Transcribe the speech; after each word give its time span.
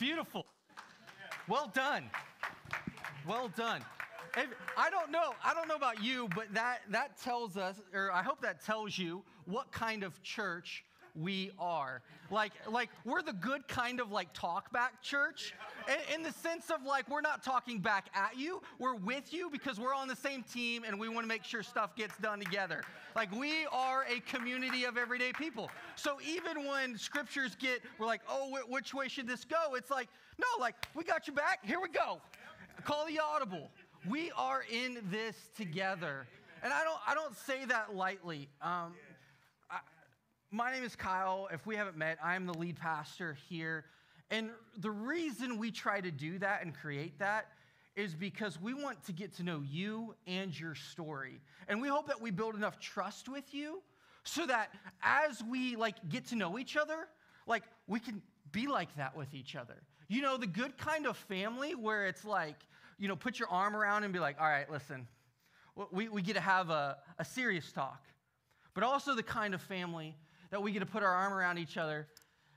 Beautiful. 0.00 0.46
Well 1.46 1.70
done. 1.74 2.04
Well 3.28 3.50
done. 3.54 3.82
If, 4.34 4.48
I 4.74 4.88
don't 4.88 5.10
know. 5.10 5.34
I 5.44 5.52
don't 5.52 5.68
know 5.68 5.74
about 5.74 6.02
you, 6.02 6.26
but 6.34 6.52
that 6.54 6.80
that 6.88 7.20
tells 7.20 7.58
us, 7.58 7.82
or 7.92 8.10
I 8.10 8.22
hope 8.22 8.40
that 8.40 8.64
tells 8.64 8.96
you 8.96 9.22
what 9.44 9.70
kind 9.72 10.02
of 10.02 10.22
church 10.22 10.84
we 11.14 11.50
are. 11.58 12.00
Like, 12.30 12.52
like 12.66 12.88
we're 13.04 13.20
the 13.20 13.34
good 13.34 13.68
kind 13.68 14.00
of 14.00 14.10
like 14.10 14.32
talk 14.32 14.72
back 14.72 15.02
church 15.02 15.54
in, 16.12 16.22
the 16.22 16.32
sense 16.32 16.70
of 16.70 16.84
like 16.84 17.08
we're 17.08 17.20
not 17.20 17.42
talking 17.42 17.78
back 17.78 18.06
at 18.14 18.38
you, 18.38 18.62
we're 18.78 18.94
with 18.94 19.32
you 19.32 19.50
because 19.50 19.78
we're 19.78 19.94
on 19.94 20.08
the 20.08 20.16
same 20.16 20.42
team 20.42 20.84
and 20.86 20.98
we 20.98 21.08
want 21.08 21.24
to 21.24 21.28
make 21.28 21.44
sure 21.44 21.62
stuff 21.62 21.96
gets 21.96 22.16
done 22.18 22.38
together. 22.38 22.82
Like 23.16 23.34
we 23.34 23.66
are 23.72 24.04
a 24.08 24.20
community 24.20 24.84
of 24.84 24.96
everyday 24.96 25.32
people. 25.32 25.70
So 25.96 26.18
even 26.26 26.66
when 26.66 26.96
scriptures 26.96 27.56
get, 27.58 27.80
we're 27.98 28.06
like, 28.06 28.22
oh, 28.28 28.56
which 28.68 28.94
way 28.94 29.08
should 29.08 29.26
this 29.26 29.44
go? 29.44 29.74
It's 29.74 29.90
like, 29.90 30.08
no, 30.38 30.46
like 30.60 30.74
we 30.94 31.04
got 31.04 31.26
you 31.26 31.32
back. 31.32 31.64
Here 31.64 31.80
we 31.80 31.88
go. 31.88 32.20
Call 32.84 33.06
the 33.06 33.20
audible. 33.20 33.70
We 34.08 34.30
are 34.36 34.64
in 34.70 34.98
this 35.10 35.36
together. 35.56 36.26
And 36.62 36.72
I 36.72 36.84
don't, 36.84 36.98
I 37.06 37.14
don't 37.14 37.36
say 37.36 37.64
that 37.66 37.94
lightly. 37.94 38.48
Um, 38.62 38.94
my 40.50 40.72
name 40.72 40.82
is 40.82 40.96
Kyle. 40.96 41.48
If 41.52 41.64
we 41.66 41.76
haven't 41.76 41.96
met, 41.96 42.18
I 42.22 42.34
am 42.34 42.46
the 42.46 42.54
lead 42.54 42.76
pastor 42.76 43.36
here. 43.48 43.84
And 44.30 44.50
the 44.78 44.90
reason 44.90 45.58
we 45.58 45.70
try 45.70 46.00
to 46.00 46.10
do 46.10 46.38
that 46.38 46.62
and 46.62 46.74
create 46.74 47.18
that 47.18 47.48
is 47.96 48.14
because 48.14 48.60
we 48.60 48.72
want 48.72 49.04
to 49.04 49.12
get 49.12 49.34
to 49.34 49.42
know 49.42 49.62
you 49.68 50.14
and 50.26 50.58
your 50.58 50.74
story. 50.74 51.40
And 51.68 51.80
we 51.80 51.88
hope 51.88 52.06
that 52.06 52.20
we 52.20 52.30
build 52.30 52.54
enough 52.54 52.78
trust 52.78 53.28
with 53.28 53.52
you 53.52 53.82
so 54.22 54.46
that 54.46 54.70
as 55.02 55.42
we 55.42 55.76
like 55.76 55.96
get 56.08 56.26
to 56.28 56.36
know 56.36 56.58
each 56.58 56.76
other, 56.76 57.08
like 57.46 57.64
we 57.86 57.98
can 57.98 58.22
be 58.52 58.66
like 58.66 58.94
that 58.96 59.16
with 59.16 59.34
each 59.34 59.56
other. 59.56 59.82
You 60.08 60.22
know, 60.22 60.36
the 60.36 60.46
good 60.46 60.78
kind 60.78 61.06
of 61.06 61.16
family 61.16 61.74
where 61.74 62.06
it's 62.06 62.24
like, 62.24 62.56
you 62.98 63.08
know, 63.08 63.16
put 63.16 63.38
your 63.38 63.48
arm 63.48 63.76
around 63.76 64.04
and 64.04 64.12
be 64.12 64.18
like, 64.18 64.36
all 64.40 64.48
right, 64.48 64.70
listen, 64.70 65.06
we, 65.90 66.08
we 66.08 66.22
get 66.22 66.34
to 66.34 66.40
have 66.40 66.70
a, 66.70 66.98
a 67.18 67.24
serious 67.24 67.72
talk. 67.72 68.04
But 68.74 68.84
also 68.84 69.14
the 69.14 69.22
kind 69.22 69.54
of 69.54 69.60
family 69.62 70.16
that 70.50 70.62
we 70.62 70.72
get 70.72 70.80
to 70.80 70.86
put 70.86 71.02
our 71.02 71.12
arm 71.12 71.32
around 71.32 71.58
each 71.58 71.76
other, 71.76 72.06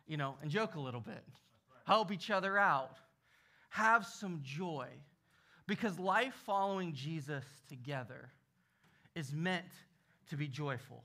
you 0.08 0.18
know, 0.18 0.36
and 0.42 0.52
joke 0.52 0.76
a 0.76 0.80
little 0.80 1.00
bit, 1.00 1.24
help 1.84 2.12
each 2.12 2.30
other 2.30 2.58
out, 2.58 2.98
have 3.70 4.06
some 4.06 4.42
joy. 4.44 4.88
Because 5.68 5.98
life 5.98 6.34
following 6.46 6.94
Jesus 6.94 7.46
together 7.70 8.30
is 9.16 9.32
meant 9.32 9.66
to 10.30 10.36
be 10.36 10.48
joyful. 10.48 11.04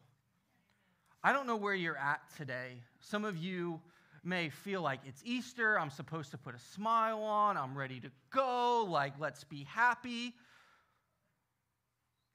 I 1.23 1.33
don't 1.33 1.47
know 1.47 1.56
where 1.56 1.75
you're 1.75 1.97
at 1.97 2.21
today. 2.37 2.83
Some 3.01 3.25
of 3.25 3.37
you 3.37 3.81
may 4.25 4.49
feel 4.49 4.83
like 4.83 5.01
it's 5.06 5.23
Easter, 5.25 5.79
I'm 5.79 5.91
supposed 5.91 6.31
to 6.33 6.39
put 6.39 6.55
a 6.55 6.59
smile 6.59 7.23
on, 7.23 7.56
I'm 7.56 7.77
ready 7.77 8.01
to 8.01 8.11
go, 8.31 8.84
like, 8.89 9.15
let's 9.19 9.45
be 9.45 9.65
happy. 9.65 10.34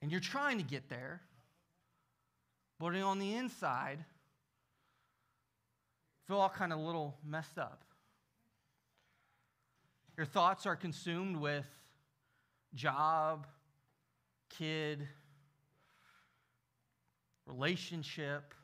And 0.02 0.10
you're 0.10 0.20
trying 0.20 0.58
to 0.58 0.64
get 0.64 0.88
there, 0.88 1.20
but 2.78 2.94
on 2.96 3.18
the 3.18 3.34
inside, 3.34 4.04
feel 6.26 6.38
all 6.38 6.48
kind 6.48 6.72
of 6.72 6.78
little 6.78 7.16
messed 7.24 7.58
up. 7.58 7.84
Your 10.16 10.26
thoughts 10.26 10.64
are 10.66 10.76
consumed 10.76 11.36
with 11.36 11.66
job, 12.74 13.46
kid, 14.48 15.08
relationship. 17.46 18.54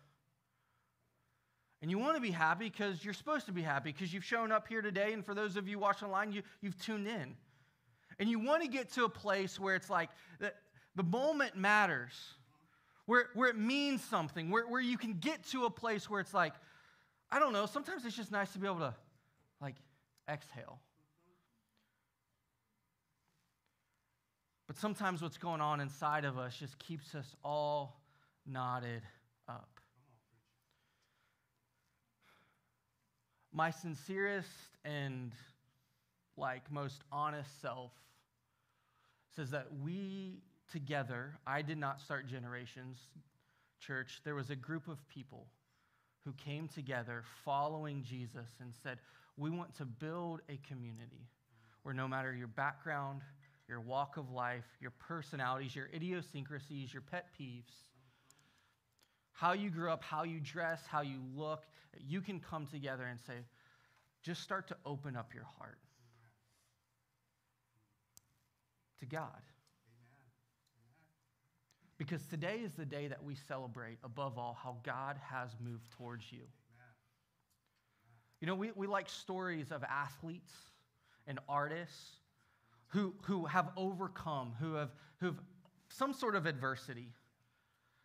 And 1.83 1.91
you 1.91 1.99
want 1.99 2.17
to 2.17 2.21
be 2.21 2.31
happy 2.31 2.67
because 2.67 3.05
you're 3.05 3.15
supposed 3.15 3.47
to 3.47 3.53
be 3.53 3.63
happy 3.63 3.91
because 3.93 4.13
you've 4.13 4.25
shown 4.25 4.53
up 4.53 4.69
here 4.69 4.83
today. 4.83 5.13
And 5.13 5.25
for 5.25 5.35
those 5.35 5.57
of 5.57 5.67
you 5.67 5.79
watching 5.79 6.09
online, 6.09 6.33
you, 6.33 6.43
you've 6.61 6.81
tuned 6.81 7.09
in. 7.09 7.35
And 8.19 8.29
you 8.29 8.39
want 8.39 8.63
to 8.63 8.69
get 8.69 8.93
to 8.93 9.05
a 9.05 9.09
place 9.09 9.59
where 9.59 9.75
it's 9.75 9.89
like 9.89 10.11
the, 10.39 10.53
the 10.95 11.03
moment 11.03 11.57
matters, 11.57 12.13
where, 13.07 13.27
where 13.35 13.49
it 13.49 13.57
means 13.57 14.05
something, 14.05 14.51
where, 14.51 14.69
where 14.69 14.81
you 14.81 14.99
can 14.99 15.15
get 15.15 15.43
to 15.49 15.65
a 15.65 15.71
place 15.71 16.09
where 16.09 16.21
it's 16.21 16.35
like, 16.35 16.53
I 17.31 17.39
don't 17.39 17.53
know, 17.53 17.67
sometimes 17.67 18.05
it's 18.05 18.17
just 18.17 18.31
nice 18.31 18.53
to 18.53 18.59
be 18.59 18.67
able 18.67 18.81
to 18.81 18.95
like 19.61 19.77
exhale. 20.29 20.81
But 24.71 24.79
sometimes 24.79 25.21
what's 25.21 25.37
going 25.37 25.61
on 25.61 25.81
inside 25.81 26.25
of 26.25 26.39
us 26.39 26.57
just 26.57 26.79
keeps 26.79 27.17
us 27.17 27.35
all 27.45 28.01
knotted 28.47 29.03
up. 29.49 29.81
My 33.53 33.73
sincerest 33.73 34.49
and 34.85 35.33
like 36.37 36.71
most 36.71 37.03
honest 37.11 37.61
self 37.61 37.91
says 39.35 39.51
that 39.51 39.67
we 39.83 40.39
together, 40.71 41.41
I 41.45 41.63
did 41.63 41.77
not 41.77 42.01
start 42.01 42.29
generations 42.29 42.97
church. 43.85 44.21
There 44.25 44.37
was 44.37 44.51
a 44.51 44.57
group 44.57 44.87
of 44.87 45.05
people 45.09 45.49
who 46.25 46.33
came 46.35 46.69
together 46.69 47.25
following 47.45 48.05
Jesus 48.05 48.47
and 48.61 48.73
said, 48.85 48.99
We 49.37 49.51
want 49.51 49.77
to 49.79 49.85
build 49.85 50.43
a 50.49 50.61
community 50.69 51.27
where 51.83 51.95
no 51.95 52.07
matter 52.07 52.33
your 52.33 52.47
background, 52.47 53.23
your 53.71 53.81
walk 53.81 54.17
of 54.17 54.31
life, 54.31 54.65
your 54.81 54.91
personalities, 54.91 55.75
your 55.75 55.89
idiosyncrasies, 55.95 56.93
your 56.93 57.03
pet 57.03 57.29
peeves, 57.41 57.73
how 59.33 59.53
you 59.53 59.71
grew 59.71 59.91
up, 59.91 60.03
how 60.03 60.25
you 60.25 60.41
dress, 60.41 60.83
how 60.87 61.01
you 61.01 61.21
look, 61.35 61.63
you 62.07 62.21
can 62.21 62.41
come 62.41 62.67
together 62.67 63.05
and 63.05 63.19
say, 63.21 63.35
just 64.23 64.43
start 64.43 64.67
to 64.69 64.77
open 64.85 65.17
up 65.17 65.33
your 65.33 65.47
heart 65.59 65.79
to 68.99 69.07
God. 69.07 69.41
Because 71.97 72.27
today 72.27 72.61
is 72.65 72.75
the 72.75 72.85
day 72.85 73.07
that 73.07 73.23
we 73.23 73.37
celebrate, 73.47 73.99
above 74.03 74.37
all, 74.37 74.59
how 74.61 74.79
God 74.83 75.17
has 75.31 75.51
moved 75.63 75.91
towards 75.93 76.25
you. 76.33 76.43
You 78.41 78.47
know, 78.47 78.55
we, 78.55 78.73
we 78.75 78.87
like 78.87 79.09
stories 79.09 79.71
of 79.71 79.85
athletes 79.85 80.53
and 81.27 81.39
artists 81.49 82.20
who, 82.91 83.15
who 83.23 83.47
have 83.47 83.71
overcome, 83.77 84.53
who 84.61 84.75
have 84.75 84.91
who've 85.19 85.41
some 85.89 86.13
sort 86.13 86.37
of 86.37 86.47
adversity, 86.47 87.09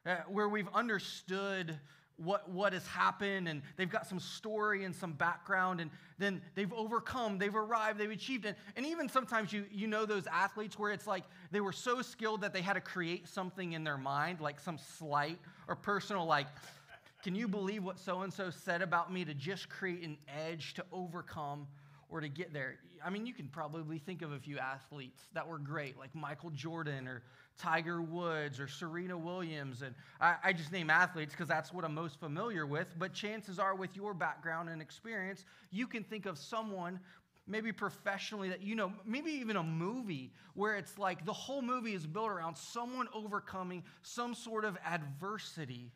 uh, 0.06 0.18
where 0.28 0.50
we've 0.50 0.70
understood 0.74 1.80
what, 2.18 2.50
what 2.50 2.74
has 2.74 2.88
happened 2.88 3.48
and 3.48 3.62
they've 3.76 3.90
got 3.90 4.08
some 4.08 4.20
story 4.20 4.86
and 4.86 4.96
some 4.96 5.14
background 5.14 5.82
and 5.82 5.92
then 6.18 6.42
they've 6.56 6.72
overcome 6.72 7.38
they've 7.38 7.56
arrived 7.56 8.00
they've 8.00 8.12
achieved 8.12 8.46
it. 8.46 8.56
And 8.76 8.86
even 8.86 9.10
sometimes 9.10 9.52
you, 9.52 9.66
you 9.70 9.88
know 9.88 10.06
those 10.06 10.26
athletes 10.28 10.80
where 10.80 10.92
it's 10.92 11.08
like 11.08 11.24
they 11.52 11.60
were 11.60 11.74
so 11.74 12.02
skilled 12.02 12.42
that 12.42 12.54
they 12.54 12.62
had 12.62 12.74
to 12.74 12.82
create 12.82 13.28
something 13.28 13.74
in 13.74 13.84
their 13.84 13.98
mind 13.98 14.40
like 14.40 14.60
some 14.60 14.78
slight 14.78 15.40
or 15.68 15.76
personal 15.76 16.26
like 16.26 16.48
can 17.22 17.36
you 17.36 17.48
believe 17.48 17.84
what 17.84 18.00
so 18.00 18.22
and 18.22 18.32
so 18.32 18.50
said 18.50 18.82
about 18.82 19.12
me 19.12 19.26
to 19.26 19.34
just 19.34 19.68
create 19.68 20.04
an 20.04 20.18
edge 20.48 20.74
to 20.76 20.86
overcome 20.94 21.68
or 22.10 22.22
to 22.22 22.30
get 22.30 22.54
there 22.54 22.76
i 23.04 23.10
mean 23.10 23.26
you 23.26 23.34
can 23.34 23.48
probably 23.48 24.00
think 24.00 24.22
of 24.22 24.32
a 24.32 24.40
few 24.40 24.58
athletes 24.58 25.24
that 25.34 25.48
were 25.48 25.60
great 25.60 25.98
like 25.98 26.14
michael 26.16 26.50
jordan 26.52 27.08
or 27.08 27.24
Tiger 27.58 28.02
Woods 28.02 28.60
or 28.60 28.68
Serena 28.68 29.18
Williams. 29.18 29.82
And 29.82 29.96
I, 30.20 30.36
I 30.44 30.54
just 30.54 30.72
name 30.72 30.90
athletes 30.90 31.34
because 31.34 31.48
that's 31.48 31.74
what 31.74 31.86
I'm 31.86 31.94
most 31.94 32.20
familiar 32.20 32.66
with. 32.66 32.88
But 32.98 33.14
chances 33.14 33.60
are, 33.60 33.76
with 33.76 33.96
your 33.96 34.14
background 34.14 34.70
and 34.70 34.82
experience, 34.82 35.46
you 35.72 35.88
can 35.88 36.04
think 36.04 36.26
of 36.26 36.38
someone 36.38 37.00
maybe 37.48 37.72
professionally 37.72 38.50
that 38.50 38.62
you 38.62 38.76
know, 38.76 38.92
maybe 39.06 39.32
even 39.32 39.56
a 39.56 39.64
movie 39.64 40.34
where 40.56 40.76
it's 40.78 40.98
like 40.98 41.26
the 41.26 41.34
whole 41.34 41.62
movie 41.62 41.94
is 41.94 42.06
built 42.06 42.30
around 42.30 42.58
someone 42.58 43.08
overcoming 43.14 43.84
some 44.02 44.34
sort 44.34 44.66
of 44.66 44.78
adversity, 44.86 45.92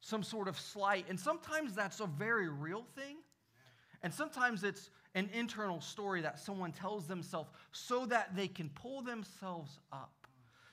some 0.00 0.22
sort 0.22 0.46
of 0.46 0.58
slight. 0.58 1.06
And 1.08 1.18
sometimes 1.18 1.74
that's 1.74 2.00
a 2.00 2.06
very 2.06 2.48
real 2.48 2.84
thing. 2.94 3.16
And 4.02 4.12
sometimes 4.12 4.64
it's 4.64 4.90
an 5.14 5.28
internal 5.32 5.80
story 5.80 6.22
that 6.22 6.38
someone 6.38 6.72
tells 6.72 7.06
themselves 7.06 7.50
so 7.70 8.06
that 8.06 8.34
they 8.34 8.48
can 8.48 8.68
pull 8.70 9.02
themselves 9.02 9.78
up, 9.92 10.26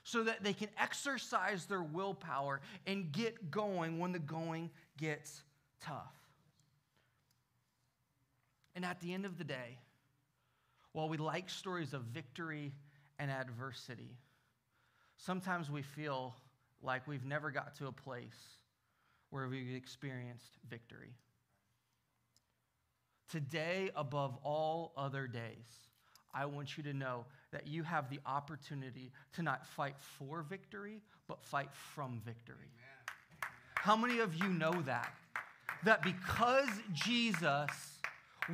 so 0.04 0.24
that 0.24 0.44
they 0.44 0.54
can 0.54 0.70
exercise 0.80 1.66
their 1.66 1.84
willpower 1.84 2.62
and 2.88 3.12
get 3.12 3.52
going 3.52 4.00
when 4.00 4.12
the 4.12 4.20
going 4.20 4.70
gets 4.98 5.44
tough. 5.82 6.16
And 8.76 8.86
at 8.86 9.00
the 9.02 9.14
end 9.14 9.26
of 9.26 9.38
the 9.38 9.44
day, 9.44 9.78
while 10.94 11.10
we 11.10 11.18
like 11.18 11.50
stories 11.50 11.94
of 11.94 12.04
victory 12.04 12.74
and 13.20 13.30
adversity, 13.30 14.18
sometimes 15.18 15.70
we 15.70 15.82
feel 15.82 16.36
like 16.82 17.08
we've 17.08 17.26
never 17.26 17.52
got 17.52 17.76
to 17.76 17.88
a 17.88 17.92
place 17.92 18.58
where 19.30 19.48
we've 19.48 19.76
experienced 19.76 20.58
victory. 20.70 21.14
Today, 23.30 23.92
above 23.96 24.38
all 24.44 24.92
other 24.98 25.28
days, 25.28 25.88
I 26.34 26.46
want 26.46 26.78
you 26.78 26.84
to 26.84 26.94
know 26.94 27.26
that 27.52 27.68
you 27.68 27.84
have 27.84 28.10
the 28.10 28.20
opportunity 28.26 29.12
to 29.34 29.44
not 29.44 29.66
fight 29.66 29.96
for 30.00 30.42
victory, 30.42 31.02
but 31.28 31.44
fight 31.44 31.70
from 31.74 32.22
victory. 32.26 32.56
Amen. 32.58 33.52
How 33.76 33.96
many 33.96 34.20
of 34.20 34.36
you 34.36 34.50
know 34.50 34.82
that? 34.86 35.14
That 35.84 36.02
because 36.02 36.70
Jesus 36.92 37.70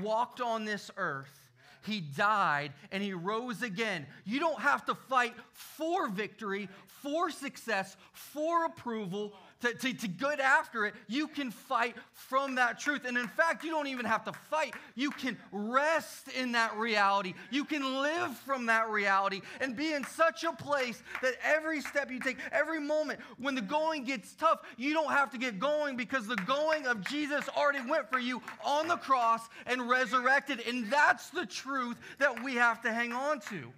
walked 0.02 0.42
on 0.42 0.66
this 0.66 0.92
earth. 0.98 1.40
He 1.86 2.02
died 2.02 2.74
and 2.92 3.04
he 3.04 3.14
rose 3.14 3.62
again. 3.62 4.08
You 4.26 4.40
don't 4.40 4.60
have 4.60 4.86
to 4.86 4.96
fight 4.96 5.36
for 5.52 6.10
victory, 6.10 6.68
for 6.88 7.30
success, 7.30 7.96
for 8.12 8.66
approval, 8.66 9.34
to, 9.62 9.74
to, 9.74 9.94
to 9.94 10.08
get 10.08 10.40
after 10.40 10.86
it, 10.86 10.94
you 11.08 11.28
can 11.28 11.52
fight 11.52 11.96
from 12.14 12.56
that 12.56 12.80
truth. 12.80 13.06
And 13.06 13.18
in 13.18 13.28
fact, 13.28 13.64
you 13.64 13.72
don't 13.72 13.88
even 13.88 14.06
have 14.06 14.24
to 14.26 14.34
fight. 14.34 14.74
You 14.96 15.12
can 15.12 15.38
rest 15.52 16.28
in 16.30 16.52
that 16.54 16.76
reality. 16.76 17.34
You 17.52 17.66
can 17.66 18.02
live 18.02 18.36
from 18.38 18.66
that 18.68 18.90
reality 18.90 19.42
and 19.62 19.76
be 19.76 19.94
in 19.94 20.04
such 20.04 20.44
a 20.44 20.52
place 20.52 21.02
that 21.22 21.36
every 21.44 21.82
step 21.82 22.12
you 22.12 22.20
take, 22.20 22.38
every 22.52 22.80
moment, 22.80 23.20
when 23.38 23.56
the 23.56 23.62
going 23.62 24.04
gets 24.04 24.34
tough, 24.36 24.62
you 24.78 24.94
don't 24.94 25.12
have 25.12 25.32
to 25.32 25.38
get 25.38 25.60
going 25.60 25.96
because 25.98 26.28
the 26.28 26.36
going 26.38 26.86
of 26.88 27.06
Jesus 27.08 27.48
already 27.56 27.88
went 27.90 28.10
for 28.10 28.20
you 28.20 28.42
on 28.64 28.88
the 28.88 28.98
cross 28.98 29.42
and 29.66 29.90
resurrected. 29.90 30.62
And 30.68 30.92
that's 30.92 31.30
the 31.30 31.46
truth 31.46 31.98
that 32.20 32.44
we 32.44 32.56
have 32.56 32.82
to 32.84 32.94
hang 32.94 33.14
on 33.14 33.40
to. 33.42 33.72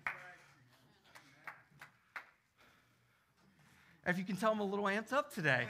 If 4.08 4.18
you 4.18 4.24
can 4.24 4.38
tell, 4.38 4.54
I'm 4.54 4.62
a 4.62 4.64
little 4.64 4.86
amped 4.86 5.12
up 5.12 5.34
today. 5.34 5.66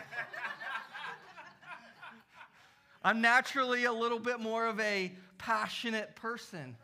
I'm 3.03 3.19
naturally 3.19 3.85
a 3.85 3.91
little 3.91 4.19
bit 4.19 4.39
more 4.39 4.67
of 4.67 4.79
a 4.79 5.11
passionate 5.39 6.15
person. 6.15 6.77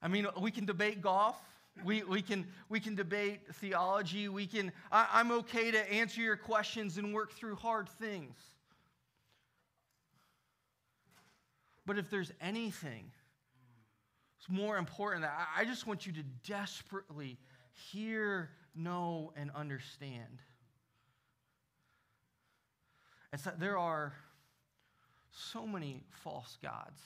I 0.00 0.06
mean, 0.06 0.28
we 0.40 0.52
can 0.52 0.64
debate 0.64 1.02
golf. 1.02 1.36
We, 1.84 2.04
we, 2.04 2.22
can, 2.22 2.46
we 2.68 2.78
can 2.78 2.94
debate 2.94 3.40
theology. 3.54 4.28
We 4.28 4.46
can, 4.46 4.70
I, 4.92 5.08
I'm 5.12 5.32
okay 5.32 5.72
to 5.72 5.92
answer 5.92 6.20
your 6.20 6.36
questions 6.36 6.98
and 6.98 7.12
work 7.12 7.32
through 7.32 7.56
hard 7.56 7.88
things. 7.88 8.36
But 11.84 11.98
if 11.98 12.10
there's 12.10 12.30
anything 12.40 13.10
it's 14.38 14.48
more 14.48 14.76
important, 14.76 15.24
I, 15.24 15.62
I 15.62 15.64
just 15.64 15.84
want 15.84 16.06
you 16.06 16.12
to 16.12 16.22
desperately 16.46 17.38
hear 17.72 18.50
know, 18.78 19.32
and 19.36 19.50
understand. 19.54 20.42
It's 23.32 23.42
that 23.42 23.60
there 23.60 23.76
are 23.76 24.14
so 25.30 25.66
many 25.66 26.02
false 26.10 26.56
gods 26.62 27.00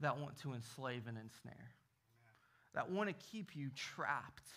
that 0.00 0.18
want 0.18 0.36
to 0.42 0.52
enslave 0.52 1.02
and 1.06 1.16
ensnare, 1.16 1.70
that 2.74 2.90
want 2.90 3.08
to 3.08 3.14
keep 3.30 3.54
you 3.54 3.70
trapped, 3.74 4.48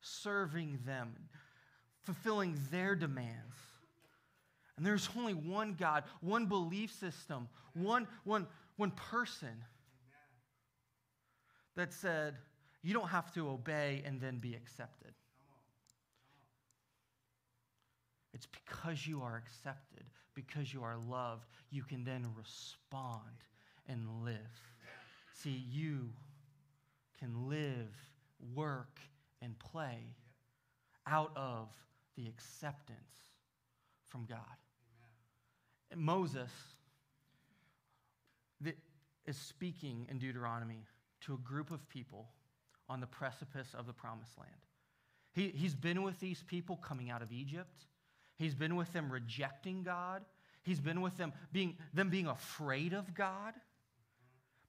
serving 0.00 0.78
them, 0.84 1.14
fulfilling 2.02 2.58
their 2.70 2.94
demands. 2.94 3.56
And 4.76 4.86
there's 4.86 5.08
only 5.16 5.34
one 5.34 5.74
God, 5.78 6.04
one 6.20 6.46
belief 6.46 6.92
system, 6.92 7.48
one, 7.74 8.06
one, 8.24 8.46
one 8.76 8.90
person 8.92 9.64
that 11.76 11.92
said, 11.92 12.36
you 12.82 12.94
don't 12.94 13.08
have 13.08 13.32
to 13.34 13.48
obey 13.48 14.02
and 14.04 14.20
then 14.20 14.38
be 14.38 14.54
accepted. 14.54 15.12
It's 18.38 18.46
because 18.46 19.04
you 19.04 19.20
are 19.20 19.36
accepted, 19.36 20.04
because 20.32 20.72
you 20.72 20.84
are 20.84 20.96
loved, 21.10 21.48
you 21.72 21.82
can 21.82 22.04
then 22.04 22.24
respond 22.36 23.42
and 23.88 24.06
live. 24.24 24.36
See, 25.32 25.64
you 25.68 26.10
can 27.18 27.48
live, 27.48 27.92
work, 28.54 29.00
and 29.42 29.58
play 29.58 30.14
out 31.04 31.32
of 31.34 31.68
the 32.16 32.28
acceptance 32.28 32.98
from 34.06 34.24
God. 34.24 34.38
And 35.90 36.00
Moses 36.00 36.52
is 39.26 39.36
speaking 39.36 40.06
in 40.08 40.18
Deuteronomy 40.18 40.86
to 41.22 41.34
a 41.34 41.38
group 41.38 41.72
of 41.72 41.88
people 41.88 42.28
on 42.88 43.00
the 43.00 43.06
precipice 43.08 43.74
of 43.76 43.88
the 43.88 43.92
promised 43.92 44.38
land. 44.38 44.52
He, 45.32 45.48
he's 45.48 45.74
been 45.74 46.04
with 46.04 46.20
these 46.20 46.44
people 46.46 46.76
coming 46.76 47.10
out 47.10 47.20
of 47.20 47.32
Egypt. 47.32 47.86
He's 48.38 48.54
been 48.54 48.76
with 48.76 48.92
them 48.92 49.10
rejecting 49.10 49.82
God. 49.82 50.24
He's 50.62 50.80
been 50.80 51.00
with 51.00 51.16
them 51.16 51.32
being, 51.52 51.76
them 51.92 52.08
being 52.08 52.28
afraid 52.28 52.92
of 52.92 53.14
God, 53.14 53.54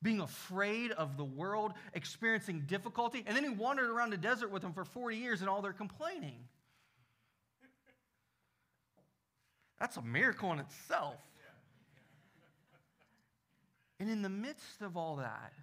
being 0.02 0.22
afraid 0.22 0.92
of 0.92 1.18
the 1.18 1.24
world, 1.24 1.74
experiencing 1.94 2.62
difficulty. 2.62 3.24
And 3.28 3.36
then 3.36 3.44
he 3.44 3.50
wandered 3.50 3.90
around 3.90 4.10
the 4.10 4.18
desert 4.18 4.50
with 4.50 4.64
them 4.64 4.74
for 4.74 4.86
40 4.86 5.18
years 5.18 5.42
and 5.42 5.50
all 5.50 5.62
their 5.62 5.74
complaining. 5.74 6.40
That's 9.80 9.98
a 9.98 10.02
miracle 10.02 10.52
in 10.52 10.60
itself. 10.60 11.16
And 14.00 14.10
in 14.10 14.22
the 14.22 14.30
midst 14.30 14.82
of 14.82 14.98
all 14.98 15.18
that, 15.18 15.54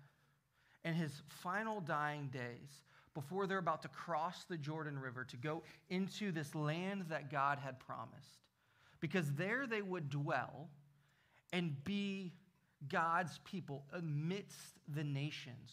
in 0.85 0.94
his 0.94 1.11
final 1.29 1.81
dying 1.81 2.29
days, 2.29 2.85
before 3.17 3.47
they're 3.47 3.57
about 3.57 3.81
to 3.81 3.89
cross 3.89 4.45
the 4.45 4.59
Jordan 4.59 4.99
River 4.99 5.25
to 5.25 5.39
go 5.39 5.63
into 5.89 6.31
this 6.31 6.55
land 6.55 7.07
that 7.09 7.31
God 7.31 7.59
had 7.59 7.81
promised. 7.81 8.45
Because 9.01 9.33
there 9.33 9.67
they 9.67 9.81
would 9.81 10.11
dwell 10.11 10.69
and 11.51 11.83
be 11.85 12.35
God's 12.89 13.41
people 13.45 13.87
amidst 13.95 14.75
the 14.95 15.03
nations. 15.03 15.73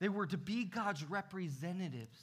They 0.00 0.08
were 0.08 0.26
to 0.26 0.36
be 0.36 0.64
God's 0.64 1.04
representatives. 1.04 2.18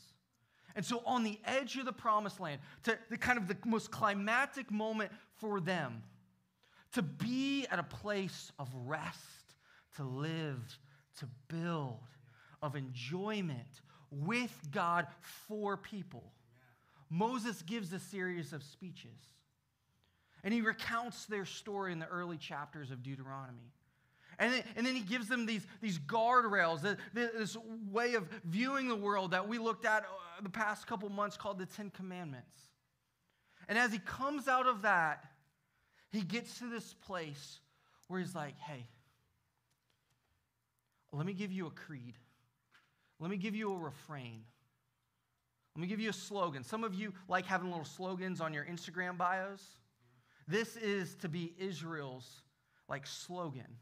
And 0.75 0.85
so, 0.85 1.01
on 1.05 1.23
the 1.23 1.39
edge 1.45 1.77
of 1.77 1.85
the 1.85 1.93
promised 1.93 2.41
land, 2.41 2.59
to 2.83 2.97
the 3.09 3.17
kind 3.17 3.37
of 3.37 3.47
the 3.47 3.55
most 3.65 3.91
climactic 3.91 4.71
moment 4.71 5.11
for 5.37 5.61
them, 5.61 6.03
to 6.93 7.01
be 7.01 7.65
at 7.71 7.79
a 7.79 7.83
place 7.83 8.51
of 8.59 8.67
rest, 8.85 9.55
to 9.95 10.03
live, 10.03 10.77
to 11.19 11.27
build, 11.47 11.99
of 12.61 12.75
enjoyment, 12.75 13.81
with 14.11 14.55
God 14.71 15.07
for 15.47 15.77
people. 15.77 16.31
Moses 17.09 17.61
gives 17.61 17.91
a 17.93 17.99
series 17.99 18.53
of 18.53 18.63
speeches. 18.63 19.17
And 20.43 20.53
he 20.53 20.61
recounts 20.61 21.25
their 21.25 21.45
story 21.45 21.91
in 21.91 21.99
the 21.99 22.07
early 22.07 22.37
chapters 22.37 22.91
of 22.91 23.03
Deuteronomy. 23.03 23.71
And 24.39 24.53
then, 24.53 24.63
and 24.75 24.85
then 24.85 24.95
he 24.95 25.01
gives 25.01 25.27
them 25.27 25.45
these, 25.45 25.65
these 25.81 25.99
guardrails, 25.99 26.81
this 27.13 27.57
way 27.91 28.15
of 28.15 28.27
viewing 28.45 28.87
the 28.87 28.95
world 28.95 29.31
that 29.31 29.47
we 29.47 29.59
looked 29.59 29.85
at 29.85 30.03
uh, 30.03 30.41
the 30.41 30.49
past 30.49 30.87
couple 30.87 31.09
months 31.09 31.37
called 31.37 31.59
the 31.59 31.67
Ten 31.67 31.91
Commandments. 31.91 32.59
And 33.67 33.77
as 33.77 33.91
he 33.91 33.99
comes 33.99 34.47
out 34.47 34.65
of 34.65 34.81
that, 34.81 35.25
he 36.11 36.21
gets 36.21 36.57
to 36.59 36.69
this 36.69 36.95
place 37.05 37.59
where 38.07 38.19
he's 38.19 38.33
like, 38.33 38.57
hey, 38.57 38.87
let 41.11 41.25
me 41.25 41.33
give 41.33 41.51
you 41.51 41.67
a 41.67 41.71
creed. 41.71 42.15
Let 43.21 43.29
me 43.29 43.37
give 43.37 43.55
you 43.55 43.71
a 43.71 43.77
refrain. 43.77 44.41
Let 45.75 45.81
me 45.81 45.87
give 45.87 45.99
you 45.99 46.09
a 46.09 46.13
slogan. 46.13 46.63
Some 46.63 46.83
of 46.83 46.95
you 46.95 47.13
like 47.29 47.45
having 47.45 47.69
little 47.69 47.85
slogans 47.85 48.41
on 48.41 48.53
your 48.53 48.65
Instagram 48.65 49.17
bios. 49.17 49.63
This 50.47 50.75
is 50.75 51.15
to 51.17 51.29
be 51.29 51.53
Israel's 51.57 52.41
like 52.89 53.05
slogan. 53.05 53.77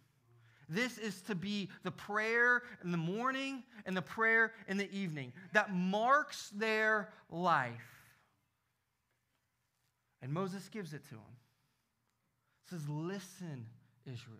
This 0.67 0.99
is 0.99 1.21
to 1.23 1.33
be 1.33 1.69
the 1.83 1.89
prayer 1.89 2.61
in 2.83 2.91
the 2.91 2.97
morning 2.97 3.63
and 3.85 3.97
the 3.97 4.03
prayer 4.03 4.51
in 4.67 4.77
the 4.77 4.91
evening 4.91 5.33
that 5.53 5.73
marks 5.73 6.51
their 6.55 7.09
life. 7.31 7.71
And 10.21 10.31
Moses 10.31 10.67
gives 10.67 10.93
it 10.93 11.03
to 11.09 11.15
him. 11.15 11.37
says, 12.69 12.87
Listen, 12.87 13.65
Israel. 14.05 14.37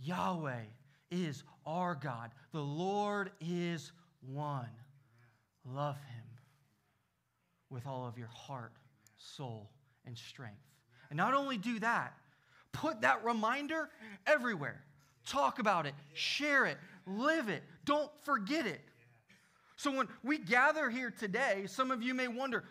Yahweh 0.00 0.64
is 1.10 1.42
our 1.66 1.94
God. 1.94 2.30
The 2.52 2.60
Lord 2.60 3.30
is 3.40 3.92
one. 4.20 4.68
Love 5.64 5.96
him 5.96 6.24
with 7.70 7.86
all 7.86 8.06
of 8.06 8.16
your 8.18 8.28
heart, 8.28 8.72
soul, 9.18 9.70
and 10.06 10.16
strength. 10.16 10.56
And 11.10 11.16
not 11.16 11.34
only 11.34 11.58
do 11.58 11.78
that, 11.80 12.14
put 12.72 13.02
that 13.02 13.24
reminder 13.24 13.88
everywhere. 14.26 14.82
Talk 15.26 15.58
about 15.58 15.86
it, 15.86 15.94
share 16.14 16.64
it, 16.64 16.78
live 17.06 17.48
it, 17.48 17.62
don't 17.84 18.10
forget 18.24 18.66
it. 18.66 18.80
So 19.76 19.92
when 19.92 20.08
we 20.24 20.38
gather 20.38 20.90
here 20.90 21.10
today, 21.10 21.64
some 21.66 21.90
of 21.90 22.02
you 22.02 22.14
may 22.14 22.28
wonder, 22.28 22.64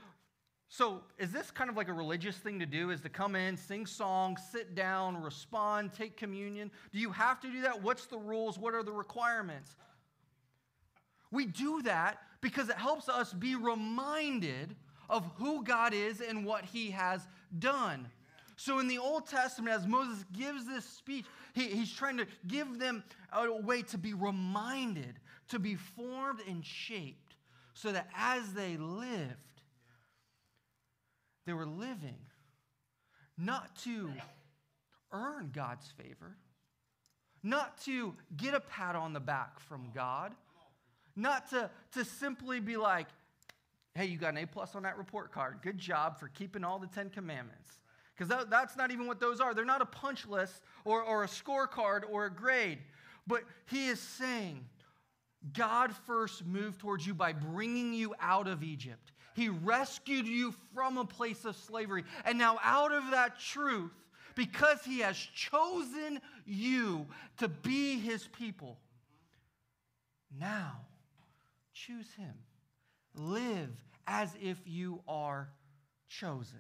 so, 0.69 1.01
is 1.17 1.31
this 1.31 1.49
kind 1.49 1.69
of 1.69 1.77
like 1.77 1.87
a 1.87 1.93
religious 1.93 2.35
thing 2.37 2.59
to 2.59 2.65
do? 2.65 2.89
Is 2.89 2.99
to 3.01 3.09
come 3.09 3.35
in, 3.35 3.55
sing 3.55 3.85
songs, 3.85 4.41
sit 4.51 4.75
down, 4.75 5.21
respond, 5.21 5.93
take 5.93 6.17
communion? 6.17 6.71
Do 6.91 6.99
you 6.99 7.11
have 7.11 7.39
to 7.41 7.51
do 7.51 7.61
that? 7.61 7.81
What's 7.81 8.05
the 8.05 8.17
rules? 8.17 8.59
What 8.59 8.73
are 8.73 8.83
the 8.83 8.91
requirements? 8.91 9.75
We 11.31 11.45
do 11.45 11.81
that 11.83 12.19
because 12.41 12.69
it 12.69 12.75
helps 12.75 13.07
us 13.07 13.33
be 13.33 13.55
reminded 13.55 14.75
of 15.09 15.29
who 15.37 15.63
God 15.63 15.93
is 15.93 16.19
and 16.19 16.45
what 16.45 16.65
he 16.65 16.91
has 16.91 17.25
done. 17.59 18.09
So, 18.57 18.79
in 18.79 18.87
the 18.87 18.97
Old 18.97 19.27
Testament, 19.27 19.73
as 19.73 19.87
Moses 19.87 20.25
gives 20.33 20.65
this 20.65 20.83
speech, 20.83 21.25
he, 21.53 21.67
he's 21.67 21.93
trying 21.93 22.17
to 22.17 22.27
give 22.45 22.77
them 22.77 23.03
a 23.31 23.49
way 23.61 23.83
to 23.83 23.97
be 23.97 24.13
reminded, 24.13 25.19
to 25.49 25.59
be 25.59 25.75
formed 25.75 26.39
and 26.47 26.65
shaped, 26.65 27.35
so 27.73 27.91
that 27.91 28.09
as 28.17 28.51
they 28.53 28.75
live, 28.75 29.37
they 31.47 31.53
were 31.53 31.65
living 31.65 32.17
not 33.37 33.75
to 33.77 34.11
earn 35.11 35.49
God's 35.55 35.87
favor, 35.97 36.35
not 37.41 37.81
to 37.85 38.13
get 38.35 38.53
a 38.53 38.59
pat 38.59 38.95
on 38.95 39.13
the 39.13 39.19
back 39.19 39.59
from 39.61 39.89
God, 39.95 40.33
not 41.15 41.49
to, 41.51 41.69
to 41.93 42.03
simply 42.03 42.59
be 42.59 42.75
like, 42.75 43.07
hey, 43.95 44.05
you 44.05 44.17
got 44.17 44.33
an 44.33 44.37
A 44.37 44.45
plus 44.45 44.75
on 44.75 44.83
that 44.83 44.97
report 44.97 45.31
card. 45.31 45.59
Good 45.63 45.77
job 45.77 46.19
for 46.19 46.27
keeping 46.27 46.63
all 46.63 46.79
the 46.79 46.87
Ten 46.87 47.09
Commandments. 47.09 47.79
Because 48.13 48.27
that, 48.27 48.49
that's 48.49 48.75
not 48.75 48.91
even 48.91 49.07
what 49.07 49.19
those 49.19 49.39
are. 49.39 49.53
They're 49.53 49.63
not 49.63 49.81
a 49.81 49.85
punch 49.85 50.27
list 50.27 50.61
or, 50.83 51.01
or 51.01 51.23
a 51.23 51.27
scorecard 51.27 52.01
or 52.09 52.25
a 52.25 52.33
grade. 52.33 52.79
But 53.25 53.43
he 53.67 53.87
is 53.87 53.99
saying, 53.99 54.65
God 55.53 55.93
first 56.05 56.45
moved 56.45 56.79
towards 56.79 57.07
you 57.07 57.13
by 57.13 57.31
bringing 57.31 57.93
you 57.93 58.13
out 58.19 58.47
of 58.47 58.63
Egypt. 58.63 59.11
He 59.37 59.49
rescued 59.49 60.25
you 60.25 60.55
from 60.73 60.97
a 60.97 61.05
place 61.05 61.45
of 61.45 61.55
slavery. 61.55 62.03
And 62.25 62.39
now, 62.39 62.57
out 62.63 62.91
of 62.91 63.11
that 63.11 63.39
truth, 63.39 63.91
because 64.33 64.83
He 64.83 65.01
has 65.01 65.15
chosen 65.15 66.19
you 66.47 67.05
to 67.37 67.47
be 67.47 67.99
His 67.99 68.27
people, 68.27 68.79
now 70.39 70.79
choose 71.71 72.11
Him. 72.17 72.33
Live 73.13 73.69
as 74.07 74.35
if 74.41 74.57
you 74.65 75.03
are 75.07 75.49
chosen. 76.09 76.57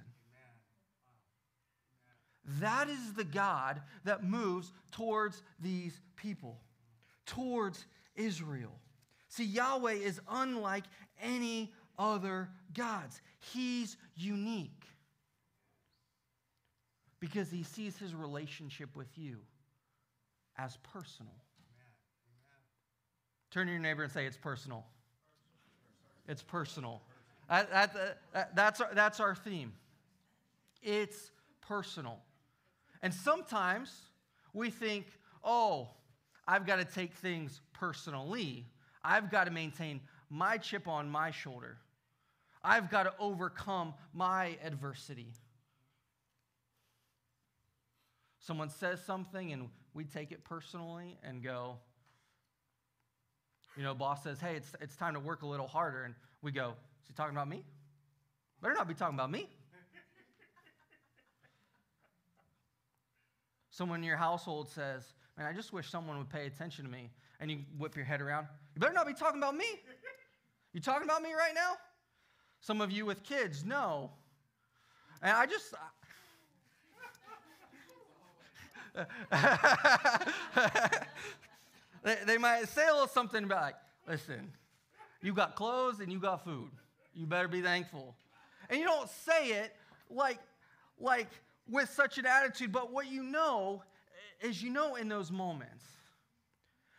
That 2.59 2.89
is 2.89 3.13
the 3.13 3.23
God 3.23 3.81
that 4.03 4.23
moves 4.23 4.71
towards 4.91 5.41
these 5.59 5.99
people, 6.15 6.59
towards 7.25 7.87
Israel. 8.15 8.77
See, 9.29 9.45
Yahweh 9.45 9.93
is 9.93 10.21
unlike 10.29 10.83
any 11.19 11.73
other 11.97 12.49
gods, 12.77 13.21
He's 13.53 13.97
unique 14.15 14.85
because 17.19 17.49
He 17.49 17.63
sees 17.63 17.97
His 17.97 18.13
relationship 18.15 18.95
with 18.95 19.17
you 19.17 19.37
as 20.57 20.77
personal. 20.93 21.33
Turn 23.51 23.67
to 23.67 23.73
your 23.73 23.81
neighbor 23.81 24.03
and 24.03 24.11
say, 24.11 24.25
It's 24.25 24.37
personal. 24.37 24.85
It's 26.27 26.43
personal. 26.43 27.01
That, 27.49 27.71
that, 28.33 28.55
that's, 28.55 28.81
our, 28.81 28.89
that's 28.93 29.19
our 29.19 29.33
theme. 29.33 29.71
It's 30.83 31.31
personal. 31.61 32.19
And 33.01 33.13
sometimes 33.13 33.93
we 34.53 34.69
think, 34.69 35.05
oh, 35.43 35.89
I've 36.47 36.65
got 36.65 36.77
to 36.77 36.85
take 36.85 37.13
things 37.13 37.61
personally. 37.73 38.65
I've 39.03 39.31
got 39.31 39.45
to 39.45 39.51
maintain 39.51 40.01
my 40.29 40.57
chip 40.57 40.87
on 40.87 41.09
my 41.09 41.31
shoulder. 41.31 41.77
I've 42.63 42.89
got 42.89 43.03
to 43.03 43.13
overcome 43.19 43.93
my 44.13 44.57
adversity. 44.63 45.33
Someone 48.39 48.69
says 48.69 49.03
something 49.03 49.51
and 49.51 49.69
we 49.93 50.05
take 50.05 50.31
it 50.31 50.43
personally 50.43 51.17
and 51.23 51.43
go, 51.43 51.77
you 53.75 53.83
know, 53.83 53.93
boss 53.93 54.23
says, 54.23 54.39
hey, 54.39 54.55
it's, 54.55 54.71
it's 54.81 54.95
time 54.95 55.13
to 55.13 55.19
work 55.19 55.41
a 55.41 55.47
little 55.47 55.67
harder. 55.67 56.03
And 56.03 56.15
we 56.41 56.51
go, 56.51 56.69
is 57.01 57.07
he 57.07 57.13
talking 57.13 57.35
about 57.35 57.47
me? 57.47 57.63
Better 58.61 58.73
not 58.73 58.87
be 58.87 58.93
talking 58.93 59.15
about 59.15 59.29
me. 59.31 59.47
Someone 63.69 63.99
in 63.99 64.05
your 64.05 64.17
household 64.17 64.69
says, 64.69 65.13
Man, 65.37 65.45
I 65.45 65.53
just 65.53 65.71
wish 65.71 65.89
someone 65.91 66.17
would 66.17 66.29
pay 66.29 66.47
attention 66.47 66.83
to 66.85 66.89
me. 66.89 67.11
And 67.39 67.51
you 67.51 67.59
whip 67.77 67.95
your 67.95 68.05
head 68.05 68.21
around. 68.21 68.47
You 68.73 68.79
better 68.79 68.93
not 68.93 69.05
be 69.05 69.13
talking 69.13 69.39
about 69.39 69.55
me. 69.55 69.65
You 70.73 70.81
talking 70.81 71.03
about 71.03 71.21
me 71.21 71.33
right 71.33 71.53
now? 71.53 71.73
Some 72.61 72.81
of 72.81 72.91
you 72.91 73.05
with 73.05 73.23
kids, 73.23 73.63
no. 73.63 74.11
And 75.21 75.31
I 75.31 75.45
just. 75.45 75.73
they, 82.03 82.17
they 82.25 82.37
might 82.37 82.67
say 82.67 82.87
a 82.87 82.91
little 82.91 83.07
something 83.07 83.43
about, 83.43 83.61
like, 83.61 83.75
listen, 84.07 84.51
you 85.21 85.33
got 85.33 85.55
clothes 85.55 85.99
and 85.99 86.11
you 86.11 86.19
got 86.19 86.43
food. 86.43 86.69
You 87.13 87.25
better 87.25 87.47
be 87.47 87.61
thankful. 87.61 88.15
And 88.69 88.79
you 88.79 88.85
don't 88.85 89.09
say 89.09 89.49
it 89.49 89.75
like, 90.09 90.39
like 90.99 91.29
with 91.69 91.89
such 91.89 92.17
an 92.17 92.25
attitude, 92.25 92.71
but 92.71 92.91
what 92.91 93.07
you 93.07 93.23
know 93.23 93.83
is 94.41 94.61
you 94.61 94.69
know 94.69 94.95
in 94.95 95.09
those 95.09 95.31
moments 95.31 95.83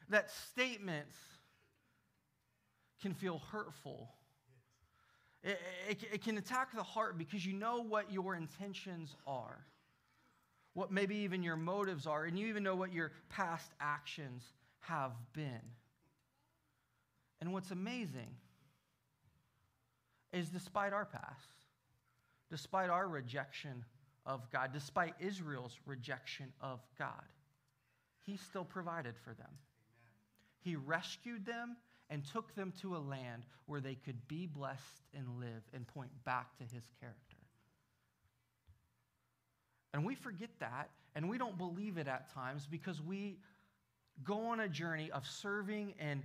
that 0.08 0.30
statements 0.30 1.16
can 3.00 3.14
feel 3.14 3.40
hurtful. 3.50 4.08
It, 5.42 5.60
it, 5.88 5.98
it, 6.14 6.24
can 6.24 6.36
attack 6.36 6.74
the 6.74 6.82
heart 6.82 7.16
because 7.16 7.46
you 7.46 7.52
know 7.52 7.80
what 7.80 8.12
your 8.12 8.34
intentions 8.34 9.14
are, 9.26 9.64
what 10.74 10.90
maybe 10.90 11.16
even 11.16 11.42
your 11.42 11.56
motives 11.56 12.06
are, 12.06 12.24
and 12.24 12.38
you 12.38 12.48
even 12.48 12.64
know 12.64 12.74
what 12.74 12.92
your 12.92 13.12
past 13.28 13.70
actions 13.80 14.42
have 14.80 15.12
been. 15.32 15.60
And 17.40 17.52
what's 17.52 17.70
amazing 17.70 18.34
is 20.32 20.48
despite 20.48 20.92
our 20.92 21.04
past, 21.04 21.64
despite 22.50 22.90
our 22.90 23.06
rejection 23.06 23.84
of 24.26 24.50
God, 24.50 24.70
despite 24.72 25.14
Israel's 25.20 25.78
rejection 25.86 26.52
of 26.60 26.80
God, 26.98 27.24
He 28.22 28.36
still 28.36 28.64
provided 28.64 29.14
for 29.24 29.34
them. 29.34 29.50
He 30.60 30.74
rescued 30.74 31.46
them 31.46 31.76
and 32.10 32.24
took 32.24 32.54
them 32.54 32.72
to 32.80 32.96
a 32.96 32.98
land 32.98 33.42
where 33.66 33.80
they 33.80 33.94
could 33.94 34.26
be 34.28 34.46
blessed 34.46 35.02
and 35.14 35.26
live 35.38 35.62
and 35.74 35.86
point 35.86 36.10
back 36.24 36.56
to 36.58 36.64
His 36.64 36.84
character. 37.00 37.36
And 39.92 40.04
we 40.04 40.14
forget 40.14 40.50
that 40.60 40.90
and 41.14 41.28
we 41.28 41.38
don't 41.38 41.58
believe 41.58 41.98
it 41.98 42.06
at 42.06 42.32
times 42.32 42.66
because 42.70 43.02
we 43.02 43.38
go 44.24 44.46
on 44.46 44.60
a 44.60 44.68
journey 44.68 45.10
of 45.10 45.26
serving 45.26 45.94
and 45.98 46.22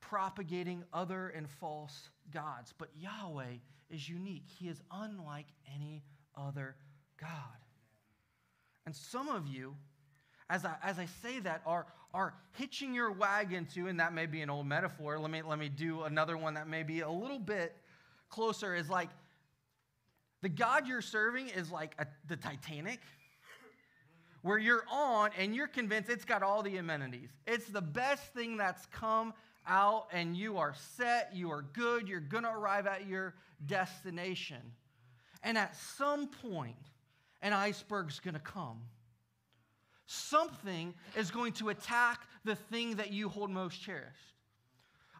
propagating 0.00 0.84
other 0.92 1.28
and 1.28 1.48
false 1.48 2.10
gods. 2.32 2.74
But 2.76 2.88
Yahweh 2.98 3.56
is 3.90 4.08
unique, 4.08 4.46
He 4.58 4.68
is 4.68 4.80
unlike 4.92 5.46
any 5.74 6.02
other 6.36 6.76
God. 7.20 7.30
And 8.86 8.94
some 8.94 9.28
of 9.28 9.46
you, 9.46 9.74
as 10.50 10.64
I, 10.64 10.74
as 10.82 10.98
I 10.98 11.06
say 11.22 11.40
that, 11.40 11.62
are, 11.64 11.86
are 12.14 12.32
hitching 12.52 12.94
your 12.94 13.10
wagon 13.10 13.66
to, 13.74 13.88
and 13.88 13.98
that 13.98 14.14
may 14.14 14.26
be 14.26 14.40
an 14.40 14.48
old 14.48 14.66
metaphor. 14.66 15.18
Let 15.18 15.32
me, 15.32 15.42
let 15.42 15.58
me 15.58 15.68
do 15.68 16.04
another 16.04 16.36
one 16.36 16.54
that 16.54 16.68
may 16.68 16.84
be 16.84 17.00
a 17.00 17.10
little 17.10 17.40
bit 17.40 17.76
closer, 18.30 18.74
is 18.74 18.88
like 18.88 19.10
the 20.40 20.48
God 20.48 20.86
you're 20.86 21.02
serving 21.02 21.48
is 21.48 21.70
like 21.70 21.94
a, 21.98 22.06
the 22.28 22.36
Titanic, 22.36 23.00
where 24.42 24.58
you're 24.58 24.84
on 24.90 25.30
and 25.38 25.54
you're 25.56 25.66
convinced 25.66 26.08
it's 26.08 26.24
got 26.24 26.42
all 26.42 26.62
the 26.62 26.76
amenities. 26.76 27.30
It's 27.46 27.66
the 27.66 27.82
best 27.82 28.32
thing 28.32 28.56
that's 28.56 28.86
come 28.86 29.34
out, 29.66 30.06
and 30.12 30.36
you 30.36 30.58
are 30.58 30.74
set, 30.96 31.30
you 31.34 31.50
are 31.50 31.62
good, 31.72 32.08
you're 32.08 32.20
gonna 32.20 32.56
arrive 32.56 32.86
at 32.86 33.08
your 33.08 33.34
destination. 33.66 34.60
And 35.42 35.58
at 35.58 35.74
some 35.76 36.28
point, 36.28 36.76
an 37.42 37.52
iceberg's 37.52 38.20
to 38.34 38.40
come. 38.40 38.80
Something 40.06 40.94
is 41.16 41.30
going 41.30 41.52
to 41.54 41.70
attack 41.70 42.22
the 42.44 42.54
thing 42.54 42.96
that 42.96 43.12
you 43.12 43.28
hold 43.28 43.50
most 43.50 43.80
cherished. 43.80 44.34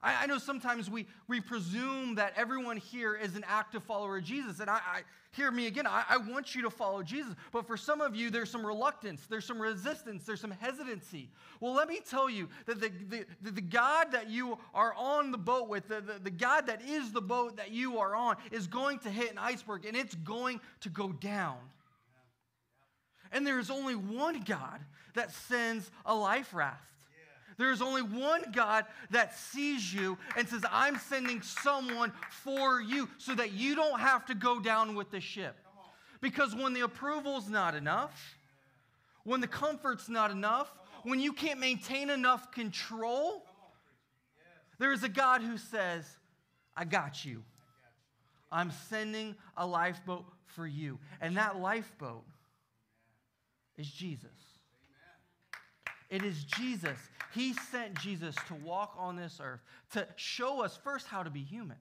I, 0.04 0.24
I 0.24 0.26
know 0.26 0.38
sometimes 0.38 0.90
we, 0.90 1.06
we 1.26 1.40
presume 1.40 2.16
that 2.16 2.34
everyone 2.36 2.76
here 2.76 3.16
is 3.16 3.34
an 3.34 3.44
active 3.48 3.82
follower 3.82 4.18
of 4.18 4.24
Jesus. 4.24 4.60
And 4.60 4.68
I, 4.68 4.74
I 4.74 5.00
hear 5.32 5.50
me 5.50 5.66
again, 5.66 5.86
I, 5.86 6.04
I 6.08 6.16
want 6.18 6.54
you 6.54 6.62
to 6.62 6.70
follow 6.70 7.02
Jesus. 7.02 7.34
But 7.50 7.66
for 7.66 7.76
some 7.76 8.00
of 8.00 8.14
you, 8.14 8.30
there's 8.30 8.50
some 8.50 8.64
reluctance, 8.64 9.26
there's 9.28 9.46
some 9.46 9.60
resistance, 9.60 10.24
there's 10.24 10.40
some 10.40 10.52
hesitancy. 10.52 11.30
Well, 11.60 11.72
let 11.72 11.88
me 11.88 12.00
tell 12.08 12.28
you 12.28 12.48
that 12.66 12.80
the, 12.80 12.92
the, 13.08 13.50
the 13.50 13.60
God 13.62 14.12
that 14.12 14.28
you 14.28 14.58
are 14.74 14.94
on 14.96 15.32
the 15.32 15.38
boat 15.38 15.68
with, 15.68 15.88
the, 15.88 16.02
the, 16.02 16.18
the 16.22 16.30
God 16.30 16.66
that 16.66 16.82
is 16.86 17.10
the 17.10 17.22
boat 17.22 17.56
that 17.56 17.72
you 17.72 17.98
are 17.98 18.14
on, 18.14 18.36
is 18.52 18.66
going 18.66 18.98
to 19.00 19.10
hit 19.10 19.32
an 19.32 19.38
iceberg 19.38 19.86
and 19.86 19.96
it's 19.96 20.14
going 20.14 20.60
to 20.80 20.90
go 20.90 21.10
down. 21.10 21.56
And 23.34 23.46
there 23.46 23.58
is 23.58 23.70
only 23.70 23.96
one 23.96 24.40
God 24.42 24.80
that 25.14 25.32
sends 25.32 25.90
a 26.06 26.14
life 26.14 26.54
raft. 26.54 26.80
There 27.58 27.72
is 27.72 27.82
only 27.82 28.02
one 28.02 28.42
God 28.52 28.84
that 29.10 29.36
sees 29.36 29.92
you 29.92 30.16
and 30.36 30.48
says, 30.48 30.64
I'm 30.70 30.98
sending 30.98 31.42
someone 31.42 32.12
for 32.30 32.80
you 32.80 33.08
so 33.18 33.34
that 33.34 33.52
you 33.52 33.74
don't 33.74 34.00
have 34.00 34.24
to 34.26 34.34
go 34.34 34.60
down 34.60 34.94
with 34.94 35.10
the 35.10 35.20
ship. 35.20 35.56
Because 36.20 36.54
when 36.54 36.72
the 36.72 36.80
approval's 36.80 37.48
not 37.48 37.74
enough, 37.74 38.36
when 39.24 39.40
the 39.40 39.46
comfort's 39.46 40.08
not 40.08 40.30
enough, 40.30 40.72
when 41.02 41.20
you 41.20 41.32
can't 41.32 41.60
maintain 41.60 42.10
enough 42.10 42.50
control, 42.50 43.44
there 44.78 44.92
is 44.92 45.02
a 45.02 45.08
God 45.08 45.42
who 45.42 45.58
says, 45.58 46.04
I 46.76 46.84
got 46.84 47.24
you. 47.24 47.42
I'm 48.50 48.70
sending 48.88 49.34
a 49.56 49.66
lifeboat 49.66 50.24
for 50.46 50.66
you. 50.66 50.98
And 51.20 51.36
that 51.36 51.60
lifeboat 51.60 52.24
is 53.76 53.90
Jesus. 53.90 54.30
It 56.10 56.22
is 56.22 56.44
Jesus. 56.44 56.98
He 57.34 57.54
sent 57.54 57.98
Jesus 58.00 58.36
to 58.48 58.54
walk 58.54 58.94
on 58.96 59.16
this 59.16 59.40
earth 59.42 59.60
to 59.92 60.06
show 60.16 60.62
us 60.62 60.78
first 60.84 61.06
how 61.06 61.22
to 61.22 61.30
be 61.30 61.40
human, 61.42 61.78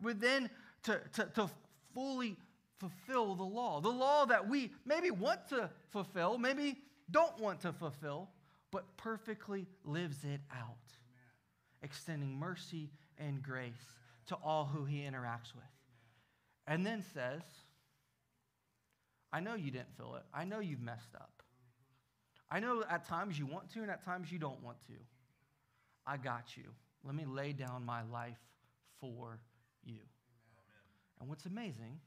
but 0.00 0.20
then 0.20 0.48
to, 0.84 1.00
to, 1.14 1.24
to 1.34 1.50
fully 1.94 2.36
fulfill 2.78 3.34
the 3.34 3.42
law. 3.42 3.80
The 3.80 3.90
law 3.90 4.24
that 4.24 4.48
we 4.48 4.72
maybe 4.86 5.10
want 5.10 5.48
to 5.50 5.68
fulfill, 5.90 6.38
maybe 6.38 6.78
don't 7.10 7.38
want 7.38 7.60
to 7.60 7.72
fulfill, 7.72 8.30
but 8.70 8.96
perfectly 8.96 9.66
lives 9.84 10.24
it 10.24 10.40
out, 10.50 10.60
Amen. 10.60 11.82
extending 11.82 12.38
mercy 12.38 12.90
and 13.18 13.42
grace 13.42 13.74
to 14.28 14.34
all 14.36 14.64
who 14.64 14.84
he 14.84 15.00
interacts 15.00 15.54
with. 15.54 15.64
And 16.66 16.86
then 16.86 17.04
says, 17.12 17.42
I 19.32 19.40
know 19.40 19.54
you 19.54 19.70
didn't 19.70 19.96
feel 19.96 20.14
it. 20.16 20.24
I 20.34 20.44
know 20.44 20.60
you've 20.60 20.82
messed 20.82 21.14
up. 21.14 21.42
I 22.50 22.60
know 22.60 22.84
at 22.90 23.06
times 23.06 23.38
you 23.38 23.46
want 23.46 23.70
to 23.72 23.80
and 23.80 23.90
at 23.90 24.04
times 24.04 24.30
you 24.30 24.38
don't 24.38 24.62
want 24.62 24.76
to. 24.88 24.92
I 26.06 26.18
got 26.18 26.56
you. 26.56 26.64
Let 27.04 27.14
me 27.14 27.24
lay 27.24 27.52
down 27.52 27.84
my 27.84 28.02
life 28.02 28.38
for 29.00 29.40
you. 29.84 29.94
Amen. 29.94 30.82
And 31.20 31.28
what's 31.28 31.46
amazing 31.46 31.98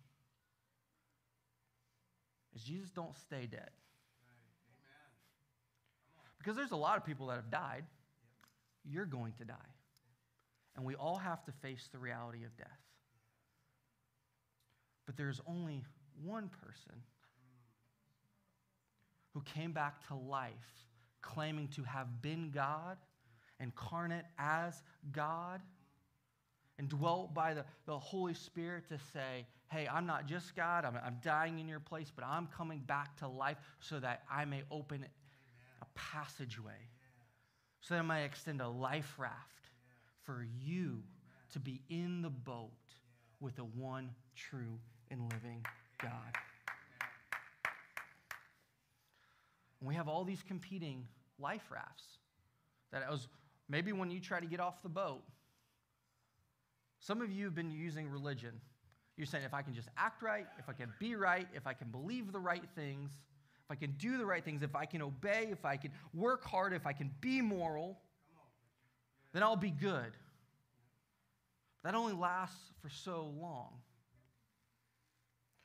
is 2.56 2.62
Jesus 2.62 2.92
don't 2.92 3.16
stay 3.18 3.48
dead. 3.48 3.72
Because 6.38 6.56
there's 6.56 6.72
a 6.72 6.78
lot 6.78 6.98
of 6.98 7.06
people 7.06 7.28
that 7.28 7.38
have 7.38 7.50
died. 7.50 7.86
You're 8.88 9.06
going 9.06 9.34
to 9.40 9.46
die. 9.46 9.56
And 10.76 10.86
we 10.86 10.94
all 10.94 11.18
have 11.18 11.44
to 11.46 11.52
face 11.52 11.90
the 11.92 11.98
reality 11.98 12.44
of 12.44 12.56
death. 12.56 12.68
But 15.08 15.18
there's 15.18 15.42
only 15.48 15.84
one 16.24 16.50
person 16.50 17.02
who 19.36 19.42
came 19.42 19.74
back 19.74 20.08
to 20.08 20.16
life 20.16 20.86
claiming 21.22 21.68
to 21.68 21.84
have 21.84 22.22
been 22.22 22.52
God, 22.54 22.98
incarnate 23.60 24.26
as 24.40 24.82
God, 25.12 25.62
and 26.80 26.88
dwelt 26.88 27.34
by 27.34 27.54
the, 27.54 27.66
the 27.86 27.98
Holy 28.00 28.34
Spirit 28.34 28.88
to 28.90 28.98
say, 29.14 29.46
Hey, 29.70 29.88
I'm 29.92 30.06
not 30.06 30.28
just 30.28 30.56
God, 30.56 30.86
I'm, 30.86 30.96
I'm 31.04 31.18
dying 31.22 31.60
in 31.60 31.68
your 31.68 31.80
place, 31.80 32.12
but 32.16 32.24
I'm 32.24 32.48
coming 32.48 32.80
back 32.80 33.18
to 33.18 33.28
life 33.28 33.58
so 33.80 34.00
that 34.00 34.24
I 34.32 34.46
may 34.46 34.62
open 34.72 34.98
Amen. 34.98 35.10
a 35.82 35.86
passageway, 35.96 36.90
so 37.82 37.96
that 37.96 38.02
I 38.02 38.04
may 38.04 38.24
extend 38.24 38.62
a 38.62 38.70
life 38.70 39.16
raft 39.18 39.70
for 40.24 40.46
you 40.64 41.02
to 41.54 41.60
be 41.60 41.82
in 41.90 42.22
the 42.22 42.30
boat 42.30 42.72
with 43.40 43.56
the 43.56 43.64
one 43.64 44.12
true 44.36 44.80
and 45.10 45.22
living 45.34 45.66
God. 46.02 46.38
We 49.86 49.96
have 49.96 50.08
all 50.08 50.24
these 50.24 50.44
competing 50.48 51.08
life 51.40 51.64
rafts. 51.72 52.04
That 52.92 53.10
was 53.10 53.28
maybe 53.70 53.92
when 53.92 54.12
you 54.12 54.20
try 54.20 54.40
to 54.40 54.46
get 54.46 54.60
off 54.60 54.82
the 54.84 54.90
boat, 54.90 55.24
some 57.00 57.22
of 57.22 57.32
you 57.32 57.46
have 57.46 57.56
been 57.56 57.72
using 57.72 58.10
religion. 58.10 58.54
You're 59.18 59.28
saying, 59.28 59.44
if 59.46 59.54
I 59.54 59.62
can 59.62 59.74
just 59.74 59.90
act 59.98 60.22
right, 60.22 60.46
if 60.60 60.68
I 60.68 60.74
can 60.74 60.92
be 61.00 61.16
right, 61.16 61.48
if 61.54 61.68
I 61.68 61.74
can 61.74 61.90
believe 61.90 62.32
the 62.32 62.40
right 62.40 62.64
things, 62.76 63.12
if 63.64 63.72
I 63.72 63.76
can 63.76 63.92
do 63.98 64.18
the 64.18 64.26
right 64.26 64.44
things, 64.44 64.62
if 64.62 64.76
I 64.76 64.86
can 64.86 65.02
obey, 65.02 65.48
if 65.52 65.66
I 65.66 65.78
can 65.78 65.92
work 66.14 66.44
hard, 66.44 66.74
if 66.74 66.86
I 66.86 66.94
can 66.94 67.12
be 67.22 67.42
moral, 67.42 67.98
then 69.34 69.44
I'll 69.44 69.56
be 69.56 69.72
good. 69.72 70.12
That 71.84 71.96
only 71.96 72.14
lasts 72.14 72.72
for 72.82 72.90
so 72.90 73.32
long. 73.40 73.70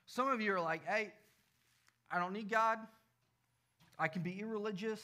Some 0.06 0.28
of 0.28 0.40
you 0.40 0.52
are 0.54 0.60
like, 0.60 0.84
hey, 0.86 1.12
I 2.10 2.18
don't 2.18 2.32
need 2.32 2.50
God. 2.50 2.78
I 4.00 4.09
can 4.09 4.23
be 4.23 4.40
irreligious. 4.40 5.00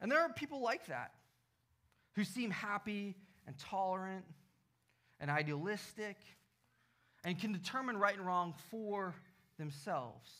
And 0.00 0.10
there 0.10 0.20
are 0.20 0.32
people 0.32 0.62
like 0.62 0.86
that 0.86 1.12
who 2.14 2.24
seem 2.24 2.50
happy 2.50 3.14
and 3.46 3.56
tolerant 3.58 4.24
and 5.20 5.30
idealistic 5.30 6.16
and 7.24 7.38
can 7.38 7.52
determine 7.52 7.98
right 7.98 8.16
and 8.16 8.26
wrong 8.26 8.54
for 8.70 9.14
themselves. 9.58 10.30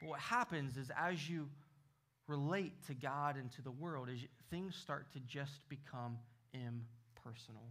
But 0.00 0.08
what 0.08 0.20
happens 0.20 0.78
is 0.78 0.90
as 0.96 1.28
you 1.28 1.48
relate 2.26 2.72
to 2.86 2.94
God 2.94 3.36
and 3.36 3.52
to 3.52 3.62
the 3.62 3.70
world, 3.70 4.08
things 4.50 4.74
start 4.76 5.12
to 5.12 5.20
just 5.20 5.68
become 5.68 6.16
impersonal. 6.54 7.68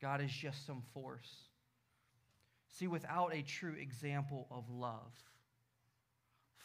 God 0.00 0.20
is 0.20 0.32
just 0.32 0.66
some 0.66 0.82
force. 0.92 1.30
See, 2.68 2.88
without 2.88 3.32
a 3.32 3.42
true 3.42 3.76
example 3.78 4.48
of 4.50 4.68
love, 4.68 5.12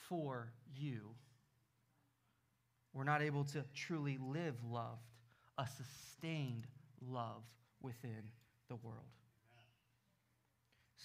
for 0.07 0.51
you. 0.75 1.15
We're 2.93 3.03
not 3.03 3.21
able 3.21 3.43
to 3.45 3.63
truly 3.73 4.17
live 4.19 4.55
loved, 4.63 5.01
a 5.57 5.67
sustained 5.67 6.67
love 7.01 7.43
within 7.81 8.31
the 8.69 8.75
world. 8.75 9.05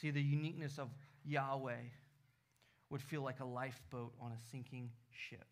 See, 0.01 0.11
the 0.11 0.23
uniqueness 0.23 0.79
of 0.79 0.89
Yahweh 1.25 1.85
would 2.91 3.03
feel 3.03 3.23
like 3.23 3.41
a 3.41 3.45
lifeboat 3.45 4.13
on 4.21 4.33
a 4.33 4.39
sinking 4.51 4.91
ship 5.11 5.47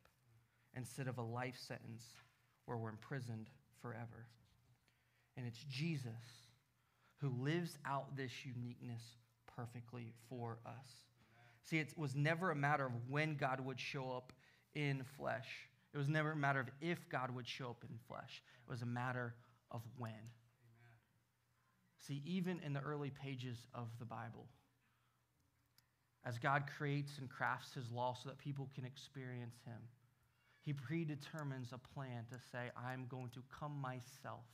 instead 0.75 1.09
of 1.09 1.19
a 1.19 1.23
life 1.23 1.57
sentence 1.59 2.03
where 2.65 2.77
we're 2.77 2.91
imprisoned 2.91 3.49
forever. 3.81 4.29
And 5.37 5.47
it's 5.47 5.65
Jesus 5.65 6.13
who 7.21 7.29
lives 7.29 7.79
out 7.87 8.17
this 8.17 8.33
uniqueness 8.45 9.03
perfectly 9.57 10.13
for 10.29 10.59
us. 10.65 11.10
See, 11.63 11.79
it 11.79 11.97
was 11.97 12.15
never 12.15 12.51
a 12.51 12.57
matter 12.57 12.87
of 12.87 12.93
when 13.09 13.37
God 13.37 13.61
would 13.61 13.79
show 13.79 14.11
up 14.11 14.33
in 14.75 15.05
flesh. 15.17 15.49
It 15.93 15.99
was 15.99 16.09
never 16.09 16.33
a 16.33 16.37
matter 16.37 16.61
of 16.61 16.69
if 16.81 17.09
God 17.09 17.31
would 17.35 17.47
show 17.47 17.71
up 17.71 17.85
in 17.89 17.99
flesh. 18.09 18.43
It 18.67 18.71
was 18.71 18.83
a 18.83 18.87
matter 18.87 19.35
of 19.71 19.83
when. 19.97 20.13
Amen. 20.13 20.29
See, 21.99 22.23
even 22.25 22.61
in 22.65 22.73
the 22.73 22.81
early 22.81 23.11
pages 23.11 23.67
of 23.75 23.89
the 23.99 24.05
Bible, 24.05 24.47
as 26.25 26.39
God 26.39 26.65
creates 26.77 27.19
and 27.19 27.29
crafts 27.29 27.75
his 27.75 27.91
law 27.91 28.15
so 28.15 28.29
that 28.29 28.39
people 28.39 28.69
can 28.75 28.85
experience 28.85 29.57
him, 29.65 29.81
he 30.63 30.73
predetermines 30.73 31.73
a 31.73 31.79
plan 31.79 32.25
to 32.31 32.39
say, 32.53 32.71
I'm 32.77 33.07
going 33.09 33.31
to 33.31 33.43
come 33.59 33.81
myself 33.81 34.45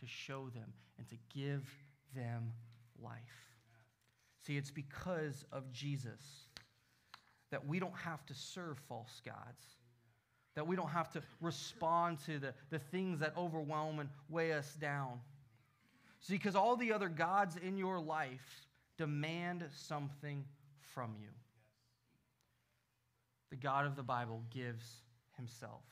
to 0.00 0.06
show 0.06 0.48
them 0.48 0.72
and 0.98 1.06
to 1.08 1.16
give 1.34 1.68
them 2.14 2.52
life. 3.00 3.55
See, 4.46 4.56
it's 4.56 4.70
because 4.70 5.44
of 5.50 5.72
Jesus 5.72 6.20
that 7.50 7.66
we 7.66 7.80
don't 7.80 7.96
have 7.96 8.24
to 8.26 8.34
serve 8.34 8.78
false 8.88 9.20
gods, 9.24 9.64
that 10.54 10.64
we 10.64 10.76
don't 10.76 10.90
have 10.90 11.10
to 11.14 11.22
respond 11.40 12.18
to 12.26 12.38
the, 12.38 12.54
the 12.70 12.78
things 12.78 13.18
that 13.18 13.32
overwhelm 13.36 13.98
and 13.98 14.08
weigh 14.28 14.52
us 14.52 14.72
down. 14.80 15.18
See, 16.20 16.34
because 16.34 16.54
all 16.54 16.76
the 16.76 16.92
other 16.92 17.08
gods 17.08 17.56
in 17.56 17.76
your 17.76 17.98
life 17.98 18.66
demand 18.98 19.64
something 19.74 20.44
from 20.94 21.14
you. 21.20 21.28
The 23.50 23.56
God 23.56 23.84
of 23.84 23.96
the 23.96 24.02
Bible 24.04 24.44
gives 24.54 24.86
himself. 25.36 25.82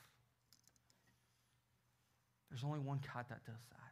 There's 2.49 2.63
only 2.63 2.79
one 2.79 3.01
God 3.13 3.25
that 3.27 3.45
does 3.45 3.65
that. 3.71 3.91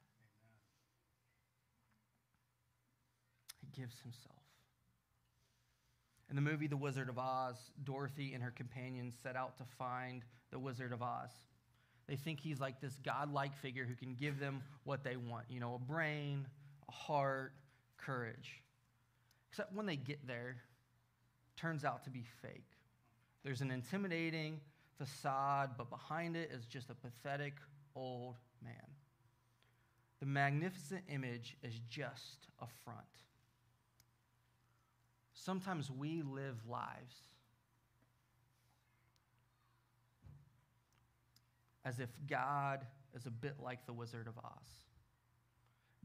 He 3.60 3.82
gives 3.82 4.00
himself. 4.00 4.43
In 6.30 6.36
the 6.36 6.42
movie 6.42 6.68
The 6.68 6.78
Wizard 6.78 7.10
of 7.10 7.20
Oz, 7.20 7.56
Dorothy 7.84 8.34
and 8.34 8.44
her 8.44 8.52
companions 8.52 9.14
set 9.22 9.36
out 9.36 9.58
to 9.58 9.64
find 9.78 10.24
the 10.52 10.60
Wizard 10.60 10.92
of 10.92 11.02
Oz. 11.02 11.32
They 12.08 12.16
think 12.16 12.40
he's 12.40 12.60
like 12.60 12.82
this 12.82 13.00
godlike 13.04 13.56
figure 13.56 13.86
who 13.86 13.96
can 13.96 14.16
give 14.16 14.40
them 14.40 14.62
what 14.84 15.04
they 15.04 15.16
want 15.16 15.46
you 15.50 15.60
know, 15.60 15.76
a 15.76 15.80
brain, 15.80 16.48
a 16.88 16.92
heart, 16.92 17.54
courage. 17.98 18.62
Except 19.50 19.74
when 19.74 19.86
they 19.86 19.96
get 19.96 20.26
there, 20.28 20.58
turns 21.56 21.86
out 21.86 22.04
to 22.06 22.10
be 22.10 22.24
fake. 22.42 22.72
There's 23.44 23.62
an 23.62 23.72
intimidating 23.72 24.60
facade, 24.98 25.72
but 25.78 25.90
behind 25.90 26.36
it 26.36 26.52
is 26.52 26.66
just 26.66 26.90
a 26.90 26.96
pathetic 26.96 27.54
old 27.96 28.36
man. 28.64 28.74
The 30.20 30.26
magnificent 30.26 31.04
image 31.10 31.58
is 31.64 31.80
just 31.90 32.48
a 32.62 32.68
front 32.84 33.06
sometimes 35.44 35.92
we 35.92 36.22
live 36.22 36.58
lives 36.70 37.16
as 41.86 42.00
if 42.00 42.10
God 42.30 42.86
is 43.16 43.26
a 43.26 43.32
bit 43.32 43.56
like 43.62 43.86
the 43.86 43.94
Wizard 43.94 44.28
of 44.28 44.38
Oz. 44.38 44.84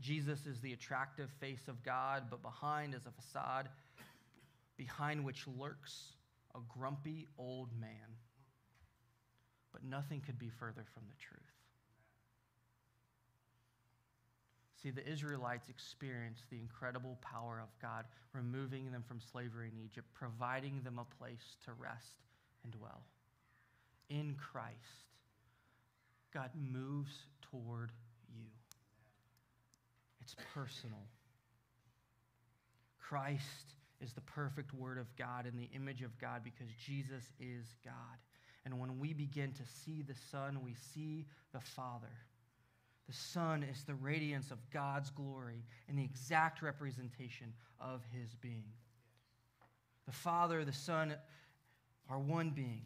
Jesus 0.00 0.46
is 0.46 0.60
the 0.60 0.72
attractive 0.72 1.30
face 1.40 1.68
of 1.68 1.82
God, 1.84 2.24
but 2.30 2.42
behind 2.42 2.94
is 2.94 3.06
a 3.06 3.10
facade 3.10 3.68
behind 4.76 5.24
which 5.24 5.46
lurks 5.58 6.12
a 6.54 6.58
grumpy 6.68 7.26
old 7.36 7.68
man. 7.80 7.90
But 9.72 9.84
nothing 9.84 10.20
could 10.20 10.38
be 10.38 10.48
further 10.48 10.84
from 10.94 11.02
the 11.08 11.16
truth. 11.16 11.47
See, 14.82 14.90
the 14.90 15.06
Israelites 15.08 15.68
experienced 15.68 16.44
the 16.50 16.58
incredible 16.58 17.18
power 17.20 17.60
of 17.60 17.68
God, 17.82 18.04
removing 18.32 18.92
them 18.92 19.02
from 19.06 19.20
slavery 19.20 19.70
in 19.74 19.84
Egypt, 19.84 20.06
providing 20.14 20.82
them 20.82 21.00
a 21.00 21.16
place 21.16 21.56
to 21.64 21.72
rest 21.72 22.22
and 22.62 22.72
dwell. 22.72 23.02
In 24.08 24.36
Christ, 24.36 24.76
God 26.32 26.50
moves 26.54 27.12
toward 27.50 27.90
you. 28.32 28.46
It's 30.20 30.36
personal. 30.54 31.02
Christ 33.00 33.74
is 34.00 34.12
the 34.12 34.20
perfect 34.20 34.72
Word 34.74 34.98
of 34.98 35.06
God 35.16 35.46
in 35.46 35.56
the 35.56 35.68
image 35.74 36.02
of 36.02 36.16
God 36.20 36.42
because 36.44 36.68
Jesus 36.86 37.24
is 37.40 37.66
God. 37.84 37.94
And 38.64 38.78
when 38.78 38.98
we 38.98 39.12
begin 39.12 39.52
to 39.52 39.62
see 39.64 40.02
the 40.02 40.14
Son, 40.30 40.60
we 40.62 40.74
see 40.94 41.26
the 41.52 41.60
Father. 41.60 42.12
The 43.08 43.14
Son 43.14 43.62
is 43.62 43.84
the 43.84 43.94
radiance 43.94 44.50
of 44.50 44.58
God's 44.70 45.10
glory 45.10 45.64
and 45.88 45.98
the 45.98 46.04
exact 46.04 46.60
representation 46.60 47.54
of 47.80 48.02
his 48.12 48.34
being. 48.34 48.72
The 50.06 50.12
Father, 50.12 50.64
the 50.64 50.72
Son 50.72 51.14
are 52.10 52.18
one 52.18 52.50
being. 52.50 52.82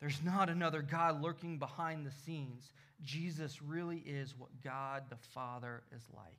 There's 0.00 0.22
not 0.24 0.48
another 0.48 0.80
God 0.80 1.20
lurking 1.20 1.58
behind 1.58 2.06
the 2.06 2.12
scenes. 2.24 2.72
Jesus 3.02 3.60
really 3.60 3.98
is 3.98 4.34
what 4.38 4.50
God 4.62 5.04
the 5.10 5.16
Father 5.16 5.82
is 5.94 6.02
like. 6.14 6.38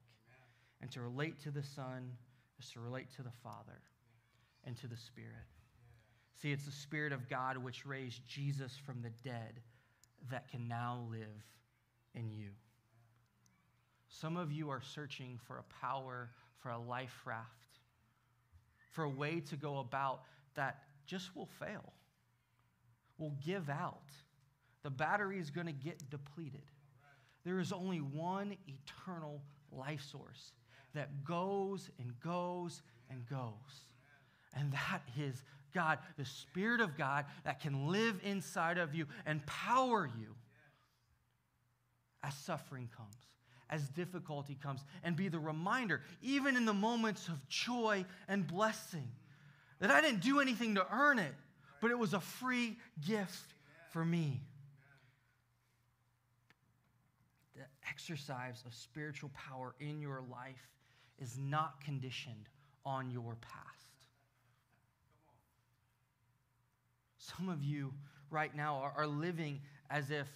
And 0.82 0.89
to 0.91 1.01
relate 1.01 1.41
to 1.43 1.51
the 1.51 1.63
Son 1.63 2.12
is 2.58 2.69
to 2.71 2.79
relate 2.79 3.08
to 3.17 3.21
the 3.21 3.32
Father 3.43 3.82
and 4.63 4.77
to 4.77 4.88
the 4.88 4.95
Spirit. 4.95 5.36
See, 6.41 6.53
it's 6.53 6.65
the 6.65 6.71
Spirit 6.71 7.12
of 7.12 7.29
God 7.29 7.58
which 7.58 7.86
raised 7.86 8.25
Jesus 8.25 8.77
from 8.86 9.01
the 9.01 9.12
dead 9.29 9.60
that 10.32 10.49
can 10.49 10.69
now 10.69 11.05
live 11.12 11.45
in 12.15 12.32
you. 12.32 12.51
Some 14.09 14.37
of 14.37 14.51
you 14.51 14.69
are 14.69 14.81
searching 14.81 15.39
for 15.47 15.57
a 15.57 15.63
power, 15.81 16.29
for 16.57 16.69
a 16.69 16.77
life 16.77 17.21
raft, 17.25 17.79
for 18.91 19.03
a 19.03 19.09
way 19.09 19.39
to 19.39 19.55
go 19.55 19.79
about 19.79 20.23
that 20.55 20.83
just 21.05 21.35
will 21.35 21.47
fail, 21.59 21.93
will 23.17 23.35
give 23.45 23.69
out. 23.69 24.11
The 24.83 24.89
battery 24.89 25.39
is 25.39 25.49
going 25.49 25.67
to 25.67 25.73
get 25.73 26.09
depleted. 26.09 26.63
There 27.45 27.59
is 27.59 27.71
only 27.71 27.99
one 27.99 28.55
eternal 28.67 29.41
life 29.71 30.01
source 30.01 30.53
that 30.93 31.23
goes 31.23 31.89
and 31.99 32.19
goes 32.19 32.81
and 33.09 33.25
goes. 33.29 33.85
And 34.55 34.71
that 34.73 35.01
is 35.17 35.43
God, 35.73 35.99
the 36.17 36.25
Spirit 36.25 36.81
of 36.81 36.97
God 36.97 37.25
that 37.43 37.59
can 37.59 37.87
live 37.87 38.19
inside 38.23 38.77
of 38.77 38.95
you 38.95 39.05
and 39.25 39.45
power 39.45 40.09
you 40.19 40.35
as 42.23 42.33
suffering 42.35 42.89
comes, 42.95 43.15
as 43.69 43.88
difficulty 43.89 44.58
comes, 44.62 44.82
and 45.03 45.15
be 45.15 45.27
the 45.27 45.39
reminder, 45.39 46.01
even 46.21 46.55
in 46.55 46.65
the 46.65 46.73
moments 46.73 47.27
of 47.27 47.47
joy 47.47 48.05
and 48.27 48.47
blessing, 48.47 49.08
that 49.79 49.91
I 49.91 50.01
didn't 50.01 50.21
do 50.21 50.39
anything 50.39 50.75
to 50.75 50.86
earn 50.91 51.19
it, 51.19 51.34
but 51.82 51.91
it 51.91 51.97
was 51.97 52.13
a 52.13 52.19
free 52.19 52.77
gift 53.05 53.53
for 53.91 54.03
me. 54.03 54.41
The 57.55 57.63
exercise 57.89 58.63
of 58.65 58.73
spiritual 58.73 59.32
power 59.34 59.75
in 59.79 60.01
your 60.01 60.21
life 60.29 60.69
is 61.19 61.38
not 61.38 61.82
conditioned 61.84 62.49
on 62.86 63.12
your 63.12 63.36
past. 63.41 63.65
Some 67.17 67.49
of 67.49 67.63
you 67.63 67.93
right 68.32 68.55
now 68.55 68.91
are, 68.95 69.08
living 69.08 69.62
as 69.89 70.12
if 70.12 70.27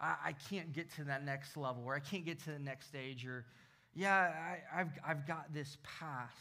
I, 0.00 0.14
I, 0.26 0.32
can't 0.50 0.72
get 0.72 0.92
to 0.96 1.04
that 1.04 1.24
next 1.24 1.56
level 1.56 1.82
or 1.86 1.94
I 1.94 2.00
can't 2.00 2.24
get 2.24 2.42
to 2.44 2.50
the 2.50 2.58
next 2.58 2.86
stage 2.86 3.26
or, 3.26 3.44
yeah, 3.94 4.32
I, 4.74 4.80
I've, 4.80 4.90
I've 5.06 5.26
got 5.26 5.52
this 5.54 5.78
past 5.82 6.34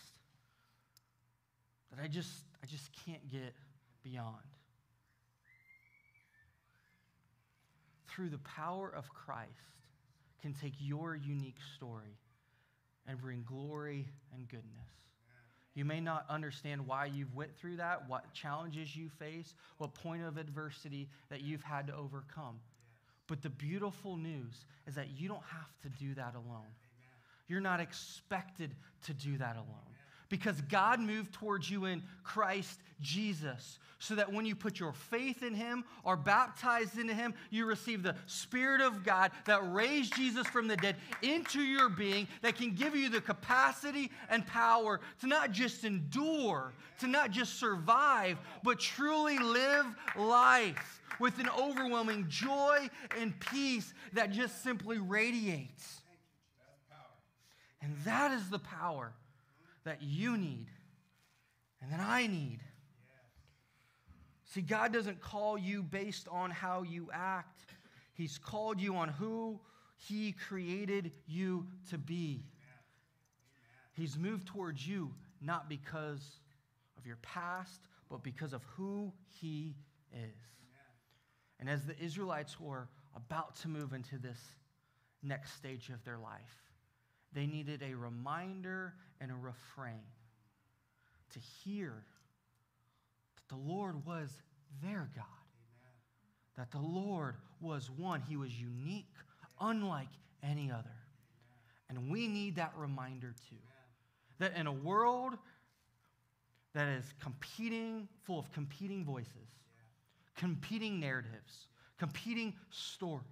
that 1.91 2.03
I 2.03 2.07
just, 2.07 2.31
I 2.61 2.65
just 2.65 2.89
can't 3.05 3.25
get 3.29 3.53
beyond. 4.03 4.35
Through 8.07 8.29
the 8.29 8.39
power 8.39 8.93
of 8.95 9.09
Christ, 9.09 9.51
can 10.41 10.53
take 10.53 10.73
your 10.79 11.15
unique 11.15 11.57
story 11.75 12.19
and 13.07 13.19
bring 13.19 13.43
glory 13.47 14.05
and 14.33 14.47
goodness. 14.47 14.87
You 15.73 15.85
may 15.85 15.99
not 15.99 16.25
understand 16.29 16.85
why 16.85 17.07
you've 17.07 17.33
went 17.35 17.57
through 17.57 17.77
that, 17.77 18.07
what 18.07 18.31
challenges 18.33 18.95
you 18.95 19.09
face, 19.09 19.55
what 19.77 19.93
point 19.93 20.23
of 20.23 20.37
adversity 20.37 21.09
that 21.29 21.41
you've 21.41 21.63
had 21.63 21.87
to 21.87 21.95
overcome. 21.95 22.59
But 23.27 23.41
the 23.41 23.49
beautiful 23.49 24.17
news 24.17 24.65
is 24.87 24.95
that 24.95 25.07
you 25.17 25.27
don't 25.27 25.43
have 25.51 25.69
to 25.81 25.89
do 26.03 26.13
that 26.15 26.35
alone. 26.35 26.73
You're 27.47 27.61
not 27.61 27.79
expected 27.79 28.75
to 29.05 29.13
do 29.13 29.37
that 29.37 29.55
alone 29.55 29.94
because 30.29 30.59
God 30.61 30.99
moved 30.99 31.33
towards 31.33 31.69
you 31.69 31.85
in 31.85 32.03
Christ 32.23 32.79
Jesus 33.01 33.79
so 33.99 34.15
that 34.15 34.31
when 34.31 34.45
you 34.45 34.55
put 34.55 34.79
your 34.79 34.93
faith 34.93 35.41
in 35.41 35.53
Him, 35.53 35.83
are 36.03 36.17
baptized 36.17 36.99
into 36.99 37.13
Him, 37.13 37.33
you 37.49 37.65
receive 37.65 38.03
the 38.03 38.15
Spirit 38.25 38.81
of 38.81 39.03
God 39.03 39.31
that 39.45 39.73
raised 39.73 40.15
Jesus 40.15 40.45
from 40.47 40.67
the 40.67 40.77
dead 40.77 40.95
into 41.21 41.61
your 41.61 41.89
being 41.89 42.27
that 42.41 42.55
can 42.55 42.75
give 42.75 42.95
you 42.95 43.09
the 43.09 43.21
capacity 43.21 44.11
and 44.29 44.45
power 44.45 44.99
to 45.21 45.27
not 45.27 45.51
just 45.51 45.85
endure, 45.85 46.73
to 46.99 47.07
not 47.07 47.31
just 47.31 47.59
survive, 47.59 48.37
but 48.63 48.79
truly 48.79 49.39
live 49.39 49.85
life 50.15 51.01
with 51.19 51.39
an 51.39 51.49
overwhelming 51.57 52.25
joy 52.27 52.89
and 53.19 53.39
peace 53.39 53.93
that 54.13 54.31
just 54.31 54.61
simply 54.61 54.97
radiates. 54.97 56.01
And 57.81 57.95
that 58.03 58.31
is 58.31 58.49
the 58.49 58.59
power 58.59 59.13
that 59.85 60.01
you 60.01 60.37
need 60.37 60.67
and 61.81 61.91
that 61.91 61.99
I 61.99 62.27
need. 62.27 62.59
See, 64.45 64.61
God 64.61 64.91
doesn't 64.93 65.21
call 65.21 65.57
you 65.57 65.83
based 65.83 66.27
on 66.29 66.51
how 66.51 66.83
you 66.83 67.09
act, 67.13 67.61
He's 68.13 68.37
called 68.37 68.79
you 68.79 68.95
on 68.95 69.09
who 69.09 69.59
He 69.97 70.31
created 70.31 71.11
you 71.27 71.67
to 71.89 71.97
be. 71.97 72.45
He's 73.93 74.17
moved 74.17 74.47
towards 74.47 74.87
you 74.87 75.13
not 75.41 75.69
because 75.69 76.39
of 76.97 77.05
your 77.05 77.17
past, 77.17 77.81
but 78.09 78.23
because 78.23 78.53
of 78.53 78.63
who 78.75 79.11
He 79.27 79.75
is. 80.13 80.35
And 81.59 81.69
as 81.69 81.85
the 81.85 81.97
Israelites 81.99 82.59
were 82.59 82.87
about 83.15 83.55
to 83.57 83.67
move 83.67 83.93
into 83.93 84.17
this 84.17 84.39
next 85.23 85.53
stage 85.53 85.89
of 85.89 86.03
their 86.03 86.17
life, 86.17 86.64
they 87.35 87.45
needed 87.45 87.83
a 87.83 87.93
reminder 87.93 88.93
and 89.19 89.29
a 89.29 89.35
refrain 89.35 90.01
to 91.33 91.39
hear 91.39 91.93
that 93.35 93.55
the 93.55 93.61
Lord 93.61 94.05
was 94.05 94.31
their 94.81 95.09
God, 95.15 95.25
Amen. 95.81 96.57
that 96.57 96.71
the 96.71 96.79
Lord 96.79 97.35
was 97.59 97.91
one. 97.91 98.21
He 98.21 98.37
was 98.37 98.51
unique, 98.59 99.13
unlike 99.59 100.07
any 100.41 100.71
other. 100.71 100.95
And 101.89 102.09
we 102.09 102.27
need 102.27 102.55
that 102.55 102.71
reminder 102.77 103.35
too. 103.49 103.57
That 104.39 104.55
in 104.55 104.65
a 104.65 104.71
world 104.71 105.37
that 106.73 106.87
is 106.87 107.05
competing, 107.21 108.07
full 108.23 108.39
of 108.39 108.51
competing 108.51 109.03
voices, 109.03 109.49
competing 110.37 110.99
narratives, 110.99 111.67
competing 111.97 112.53
stories, 112.69 113.25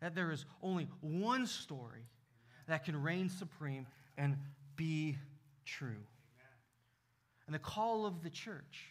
that 0.00 0.14
there 0.14 0.30
is 0.30 0.44
only 0.62 0.88
one 1.00 1.46
story 1.46 2.04
that 2.68 2.84
can 2.84 3.00
reign 3.00 3.28
supreme 3.28 3.86
and 4.16 4.36
be 4.76 5.16
true. 5.64 6.02
And 7.46 7.54
the 7.54 7.60
call 7.60 8.06
of 8.06 8.22
the 8.22 8.30
church, 8.30 8.90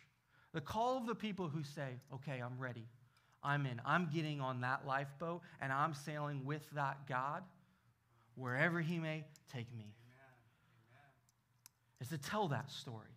the 0.54 0.62
call 0.62 0.98
of 0.98 1.06
the 1.06 1.16
people 1.16 1.50
who 1.50 1.64
say, 1.64 2.00
okay, 2.14 2.40
I'm 2.40 2.58
ready, 2.58 2.88
I'm 3.44 3.66
in, 3.66 3.82
I'm 3.86 4.10
getting 4.14 4.40
on 4.40 4.62
that 4.62 4.88
lifeboat, 4.88 5.42
and 5.62 5.74
I'm 5.74 5.94
sailing 5.94 6.46
with 6.46 6.64
that 6.72 7.08
God 7.08 7.44
wherever 8.36 8.82
He 8.82 9.00
may 9.00 9.26
take 9.52 9.74
me, 9.76 9.94
is 12.02 12.10
to 12.10 12.18
tell 12.18 12.50
that 12.50 12.70
story 12.72 13.08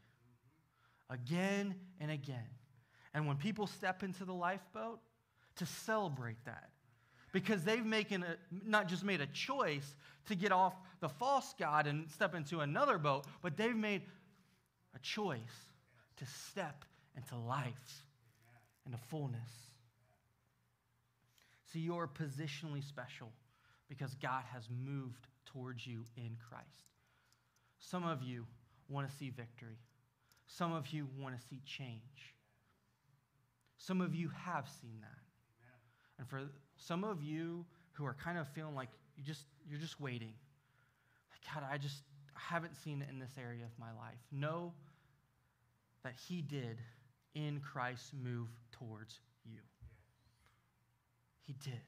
again 1.10 1.74
and 2.00 2.10
again. 2.10 2.46
And 3.14 3.26
when 3.26 3.36
people 3.36 3.66
step 3.66 4.02
into 4.02 4.24
the 4.24 4.34
lifeboat, 4.34 5.00
to 5.56 5.66
celebrate 5.66 6.44
that 6.44 6.70
because 7.32 7.64
they've 7.64 7.84
making 7.84 8.22
a, 8.22 8.36
not 8.64 8.88
just 8.88 9.04
made 9.04 9.20
a 9.20 9.26
choice 9.26 9.96
to 10.26 10.34
get 10.34 10.52
off 10.52 10.74
the 11.00 11.08
false 11.08 11.54
God 11.58 11.86
and 11.86 12.10
step 12.10 12.34
into 12.34 12.60
another 12.60 12.98
boat, 12.98 13.26
but 13.42 13.56
they've 13.56 13.76
made 13.76 14.02
a 14.94 14.98
choice 15.00 15.38
to 16.16 16.26
step 16.26 16.84
into 17.16 17.36
life, 17.36 18.04
into 18.86 18.98
fullness. 19.08 19.50
See, 21.72 21.80
you're 21.80 22.08
positionally 22.08 22.86
special 22.86 23.30
because 23.88 24.14
God 24.14 24.42
has 24.52 24.68
moved 24.70 25.26
towards 25.46 25.86
you 25.86 26.04
in 26.16 26.36
Christ. 26.48 26.64
Some 27.78 28.04
of 28.04 28.22
you 28.22 28.46
want 28.88 29.08
to 29.08 29.16
see 29.16 29.30
victory. 29.30 29.78
Some 30.46 30.72
of 30.72 30.88
you 30.88 31.06
want 31.18 31.38
to 31.38 31.46
see 31.46 31.60
change. 31.64 32.34
Some 33.76 34.00
of 34.00 34.14
you 34.14 34.30
have 34.44 34.66
seen 34.80 34.98
that. 35.00 35.18
And 36.18 36.28
for 36.28 36.42
some 36.78 37.04
of 37.04 37.22
you 37.22 37.64
who 37.92 38.04
are 38.06 38.14
kind 38.14 38.38
of 38.38 38.48
feeling 38.48 38.74
like 38.74 38.88
you 39.16 39.24
just 39.24 39.44
you're 39.68 39.80
just 39.80 40.00
waiting. 40.00 40.32
God, 41.54 41.64
I 41.70 41.78
just 41.78 42.02
haven't 42.34 42.76
seen 42.76 43.02
it 43.02 43.08
in 43.10 43.18
this 43.18 43.32
area 43.38 43.64
of 43.64 43.70
my 43.78 43.92
life. 43.98 44.18
Know 44.32 44.72
that 46.04 46.14
He 46.28 46.42
did 46.42 46.78
in 47.34 47.60
Christ 47.60 48.12
move 48.22 48.48
towards 48.72 49.20
you. 49.44 49.60
He 51.46 51.54
did. 51.64 51.80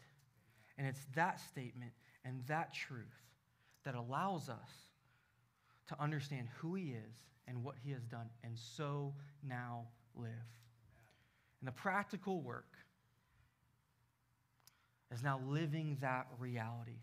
And 0.79 0.87
it's 0.87 1.07
that 1.15 1.41
statement 1.41 1.93
and 2.25 2.43
that 2.49 2.73
truth 2.73 3.07
that 3.85 3.95
allows 3.95 4.49
us 4.49 4.71
to 5.89 6.01
understand 6.01 6.49
who 6.59 6.75
He 6.75 6.91
is 6.93 7.15
and 7.51 7.65
what 7.65 7.75
he 7.83 7.91
has 7.91 8.05
done, 8.05 8.31
and 8.45 8.57
so 8.57 9.13
now 9.43 9.83
live. 10.15 10.31
And 11.61 11.67
the 11.67 11.73
practical 11.73 12.41
work 12.41 12.77
is 15.13 15.23
now 15.23 15.41
living 15.49 15.97
that 16.01 16.27
reality. 16.39 16.99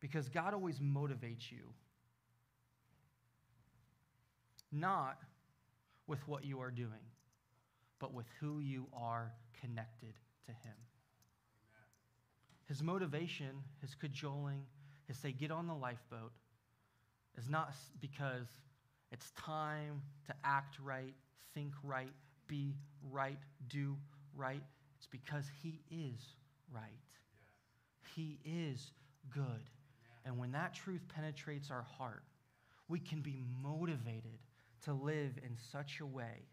Because 0.00 0.28
God 0.28 0.54
always 0.54 0.78
motivates 0.78 1.50
you, 1.50 1.72
not 4.70 5.18
with 6.06 6.26
what 6.28 6.44
you 6.44 6.60
are 6.60 6.70
doing, 6.70 7.06
but 7.98 8.14
with 8.14 8.26
who 8.40 8.60
you 8.60 8.86
are 8.94 9.32
connected 9.60 10.14
to 10.46 10.52
Him. 10.52 10.74
His 12.66 12.82
motivation, 12.82 13.64
his 13.80 13.94
cajoling, 13.94 14.60
his 15.06 15.16
say, 15.16 15.32
get 15.32 15.50
on 15.50 15.66
the 15.66 15.74
lifeboat, 15.74 16.32
is 17.38 17.48
not 17.48 17.72
because 18.00 18.46
it's 19.10 19.30
time 19.30 20.02
to 20.26 20.34
act 20.44 20.76
right, 20.84 21.14
think 21.54 21.72
right, 21.82 22.12
be 22.46 22.74
right, 23.10 23.38
do 23.68 23.96
right. 24.36 24.62
It's 24.98 25.06
because 25.06 25.44
he 25.62 25.80
is 25.90 26.20
right. 26.72 26.82
He 28.14 28.38
is 28.44 28.90
good. 29.32 29.70
And 30.24 30.38
when 30.38 30.52
that 30.52 30.74
truth 30.74 31.02
penetrates 31.14 31.70
our 31.70 31.86
heart, 31.98 32.22
we 32.88 32.98
can 32.98 33.20
be 33.20 33.44
motivated 33.62 34.38
to 34.84 34.92
live 34.92 35.32
in 35.44 35.56
such 35.72 36.00
a 36.00 36.06
way 36.06 36.46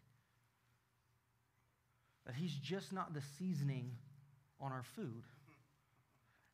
that 2.26 2.34
he's 2.34 2.54
just 2.54 2.92
not 2.92 3.14
the 3.14 3.22
seasoning 3.38 3.92
on 4.60 4.72
our 4.72 4.82
food. 4.96 5.22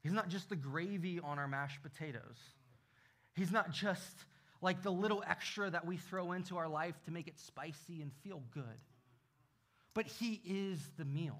He's 0.02 0.12
not 0.12 0.28
just 0.28 0.48
the 0.48 0.56
gravy 0.56 1.20
on 1.20 1.38
our 1.38 1.48
mashed 1.48 1.82
potatoes. 1.82 2.38
He's 3.34 3.52
not 3.52 3.70
just 3.70 4.24
like 4.60 4.82
the 4.82 4.92
little 4.92 5.24
extra 5.26 5.70
that 5.70 5.86
we 5.86 5.96
throw 5.96 6.32
into 6.32 6.56
our 6.58 6.68
life 6.68 6.94
to 7.04 7.10
make 7.10 7.26
it 7.26 7.38
spicy 7.38 8.02
and 8.02 8.12
feel 8.22 8.42
good. 8.52 8.64
But 9.94 10.06
He 10.06 10.40
is 10.44 10.78
the 10.98 11.04
meal. 11.04 11.38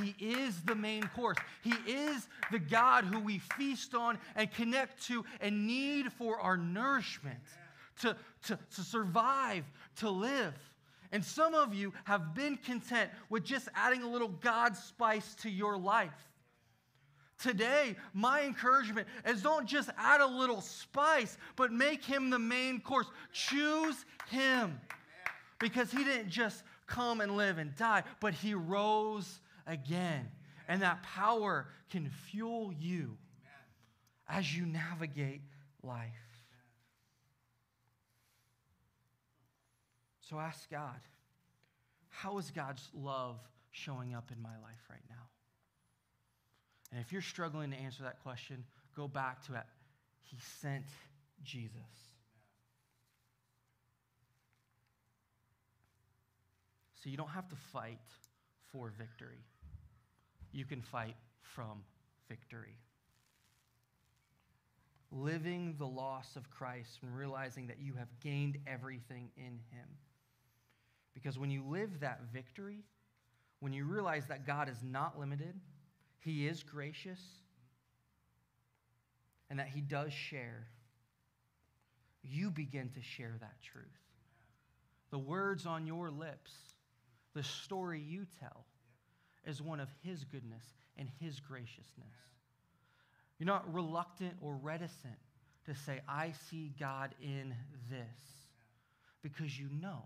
He 0.00 0.14
is 0.18 0.60
the 0.62 0.74
main 0.74 1.02
course. 1.14 1.36
He 1.62 1.74
is 1.86 2.26
the 2.50 2.58
God 2.58 3.04
who 3.04 3.20
we 3.20 3.38
feast 3.38 3.94
on 3.94 4.18
and 4.36 4.50
connect 4.50 5.04
to 5.06 5.24
and 5.40 5.66
need 5.66 6.12
for 6.12 6.40
our 6.40 6.56
nourishment, 6.56 7.40
to, 8.00 8.16
to, 8.44 8.58
to 8.74 8.80
survive, 8.80 9.64
to 9.96 10.08
live. 10.08 10.54
And 11.12 11.22
some 11.22 11.54
of 11.54 11.74
you 11.74 11.92
have 12.04 12.34
been 12.34 12.56
content 12.56 13.10
with 13.28 13.44
just 13.44 13.68
adding 13.74 14.02
a 14.02 14.08
little 14.08 14.28
God 14.28 14.74
spice 14.76 15.34
to 15.36 15.50
your 15.50 15.76
life. 15.76 16.10
Today, 17.38 17.96
my 18.14 18.42
encouragement 18.42 19.08
is 19.26 19.42
don't 19.42 19.66
just 19.66 19.90
add 19.98 20.20
a 20.20 20.26
little 20.26 20.60
spice, 20.60 21.36
but 21.56 21.72
make 21.72 22.04
him 22.04 22.30
the 22.30 22.38
main 22.38 22.80
course. 22.80 23.08
Choose 23.32 24.06
him. 24.30 24.80
Because 25.58 25.90
he 25.90 26.02
didn't 26.02 26.30
just 26.30 26.62
come 26.86 27.20
and 27.20 27.36
live 27.36 27.58
and 27.58 27.74
die, 27.76 28.04
but 28.20 28.32
he 28.32 28.54
rose 28.54 29.40
again. 29.66 30.28
And 30.68 30.82
that 30.82 31.02
power 31.02 31.66
can 31.90 32.10
fuel 32.30 32.72
you 32.78 33.16
as 34.28 34.56
you 34.56 34.64
navigate 34.64 35.42
life. 35.82 36.10
So 40.20 40.38
ask 40.38 40.70
God, 40.70 41.00
how 42.08 42.38
is 42.38 42.50
God's 42.50 42.88
love 42.94 43.36
showing 43.70 44.14
up 44.14 44.30
in 44.34 44.40
my 44.40 44.56
life 44.62 44.86
right 44.88 45.04
now? 45.10 45.16
And 46.90 47.00
if 47.00 47.12
you're 47.12 47.22
struggling 47.22 47.70
to 47.70 47.76
answer 47.76 48.02
that 48.04 48.22
question, 48.22 48.64
go 48.96 49.08
back 49.08 49.44
to 49.46 49.54
it. 49.54 49.64
He 50.22 50.38
sent 50.60 50.84
Jesus. 51.42 51.76
So 57.02 57.10
you 57.10 57.16
don't 57.16 57.30
have 57.30 57.48
to 57.48 57.56
fight 57.56 57.98
for 58.70 58.92
victory. 58.96 59.44
You 60.52 60.64
can 60.64 60.82
fight 60.82 61.16
from 61.40 61.82
victory. 62.28 62.76
Living 65.10 65.74
the 65.78 65.86
loss 65.86 66.36
of 66.36 66.50
Christ 66.50 66.98
and 67.02 67.16
realizing 67.16 67.66
that 67.66 67.80
you 67.80 67.94
have 67.94 68.08
gained 68.20 68.58
everything 68.66 69.30
in 69.36 69.58
Him. 69.70 69.88
Because 71.14 71.38
when 71.38 71.50
you 71.50 71.62
live 71.68 72.00
that 72.00 72.20
victory, 72.32 72.84
when 73.60 73.72
you 73.72 73.84
realize 73.84 74.26
that 74.26 74.46
God 74.46 74.68
is 74.68 74.78
not 74.82 75.18
limited, 75.18 75.54
he 76.22 76.46
is 76.46 76.62
gracious 76.62 77.20
and 79.50 79.58
that 79.58 79.68
He 79.68 79.80
does 79.80 80.12
share, 80.12 80.66
you 82.22 82.50
begin 82.50 82.90
to 82.94 83.02
share 83.02 83.36
that 83.40 83.60
truth. 83.62 83.84
The 85.10 85.18
words 85.18 85.66
on 85.66 85.86
your 85.86 86.10
lips, 86.10 86.52
the 87.34 87.42
story 87.42 88.00
you 88.00 88.26
tell, 88.40 88.64
is 89.46 89.60
one 89.62 89.80
of 89.80 89.88
His 90.02 90.24
goodness 90.24 90.64
and 90.96 91.08
His 91.20 91.40
graciousness. 91.40 92.14
You're 93.38 93.46
not 93.46 93.72
reluctant 93.72 94.34
or 94.40 94.54
reticent 94.54 95.18
to 95.66 95.74
say, 95.74 96.00
I 96.08 96.32
see 96.50 96.72
God 96.78 97.14
in 97.20 97.54
this, 97.90 98.18
because 99.22 99.58
you 99.58 99.68
know 99.80 100.02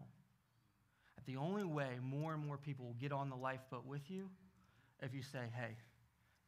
that 1.16 1.27
the 1.27 1.37
only 1.37 1.64
way 1.64 1.88
more 2.03 2.35
and 2.35 2.46
more 2.46 2.59
people 2.59 2.87
will 2.87 2.96
get 3.01 3.12
on 3.12 3.31
the 3.31 3.37
lifeboat 3.37 3.87
with 3.87 4.11
you 4.11 4.29
if 5.03 5.14
you 5.14 5.22
say, 5.22 5.40
hey, 5.55 5.77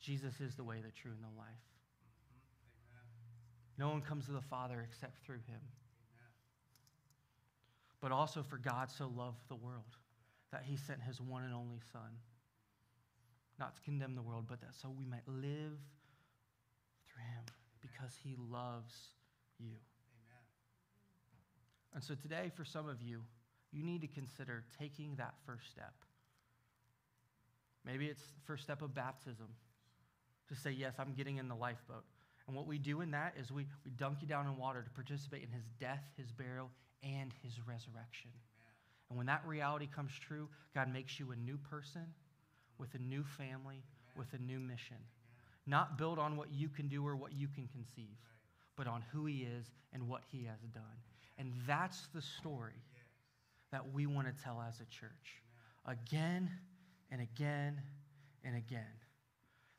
Jesus 0.01 0.41
is 0.41 0.55
the 0.55 0.65
way, 0.65 0.77
the 0.77 0.93
truth, 0.93 1.15
and 1.17 1.25
the 1.25 1.39
life. 1.39 1.49
No 3.79 3.89
one 3.89 4.01
comes 4.01 4.27
to 4.27 4.33
the 4.33 4.41
Father 4.43 4.85
except 4.89 5.25
through 5.25 5.41
him. 5.47 5.61
But 8.01 8.13
also, 8.13 8.43
for 8.43 8.59
God 8.59 8.91
so 8.91 9.11
loved 9.17 9.41
the 9.49 9.57
world 9.57 9.97
that 10.53 10.63
he 10.65 10.77
sent 10.77 11.03
his 11.03 11.21
one 11.21 11.45
and 11.45 11.55
only 11.55 11.81
Son, 11.93 12.11
not 13.59 13.77
to 13.77 13.83
condemn 13.83 14.15
the 14.15 14.23
world, 14.23 14.47
but 14.49 14.61
that 14.61 14.75
so 14.81 14.89
we 14.89 15.05
might 15.05 15.27
live 15.27 15.79
through 17.07 17.23
him 17.23 17.45
because 17.81 18.15
he 18.23 18.37
loves 18.51 18.95
you. 19.59 19.77
Amen. 20.15 20.45
And 21.95 22.03
so 22.03 22.15
today, 22.15 22.51
for 22.57 22.65
some 22.65 22.89
of 22.89 23.03
you, 23.03 23.23
you 23.73 23.83
need 23.83 24.01
to 24.03 24.09
consider 24.09 24.65
taking 24.79 25.17
that 25.17 25.35
first 25.45 25.71
step. 25.71 25.95
Maybe 27.85 28.07
it's 28.07 28.23
the 28.23 28.41
first 28.47 28.63
step 28.63 28.83
of 28.83 28.95
baptism 28.95 29.49
to 30.49 30.55
say, 30.55 30.71
Yes, 30.71 30.95
I'm 30.99 31.15
getting 31.15 31.39
in 31.39 31.49
the 31.49 31.55
lifeboat. 31.55 32.05
And 32.47 32.57
what 32.57 32.67
we 32.67 32.79
do 32.79 33.03
in 33.03 33.11
that 33.11 33.35
is 33.39 33.53
we, 33.53 33.67
we 33.85 33.91
dunk 33.91 34.19
you 34.23 34.29
down 34.29 34.47
in 34.47 34.57
water 34.57 34.83
to 34.83 34.91
participate 34.91 35.43
in 35.43 35.53
his 35.53 35.65
death, 35.79 36.03
his 36.17 36.33
burial, 36.33 36.71
and 37.03 37.33
his 37.43 37.59
resurrection. 37.67 38.31
Amen. 38.33 38.73
And 39.11 39.19
when 39.19 39.27
that 39.27 39.47
reality 39.47 39.87
comes 39.87 40.13
true, 40.19 40.49
God 40.75 40.91
makes 40.91 41.21
you 41.21 41.31
a 41.33 41.37
new 41.37 41.59
person 41.59 42.07
with 42.79 42.95
a 42.95 42.99
new 42.99 43.25
family, 43.37 43.83
with 44.17 44.33
a 44.33 44.39
new 44.39 44.59
mission. 44.59 44.97
Not 45.67 45.99
built 45.99 46.19
on 46.19 46.37
what 46.37 46.53
you 46.53 46.69
can 46.69 46.89
do 46.89 47.07
or 47.07 47.17
what 47.17 47.33
you 47.33 47.49
can 47.49 47.69
conceive, 47.69 48.17
but 48.77 48.87
on 48.87 49.05
who 49.13 49.27
he 49.27 49.47
is 49.59 49.67
and 49.93 50.09
what 50.09 50.23
he 50.31 50.45
has 50.45 50.61
done. 50.73 50.83
And 51.39 51.53
that's 51.67 52.09
the 52.15 52.23
story 52.23 52.83
that 53.71 53.93
we 53.93 54.07
want 54.07 54.27
to 54.27 54.43
tell 54.43 54.63
as 54.67 54.81
a 54.81 54.87
church 54.87 55.43
again 55.87 56.51
and 57.11 57.21
again 57.21 57.81
and 58.45 58.57
again 58.57 58.85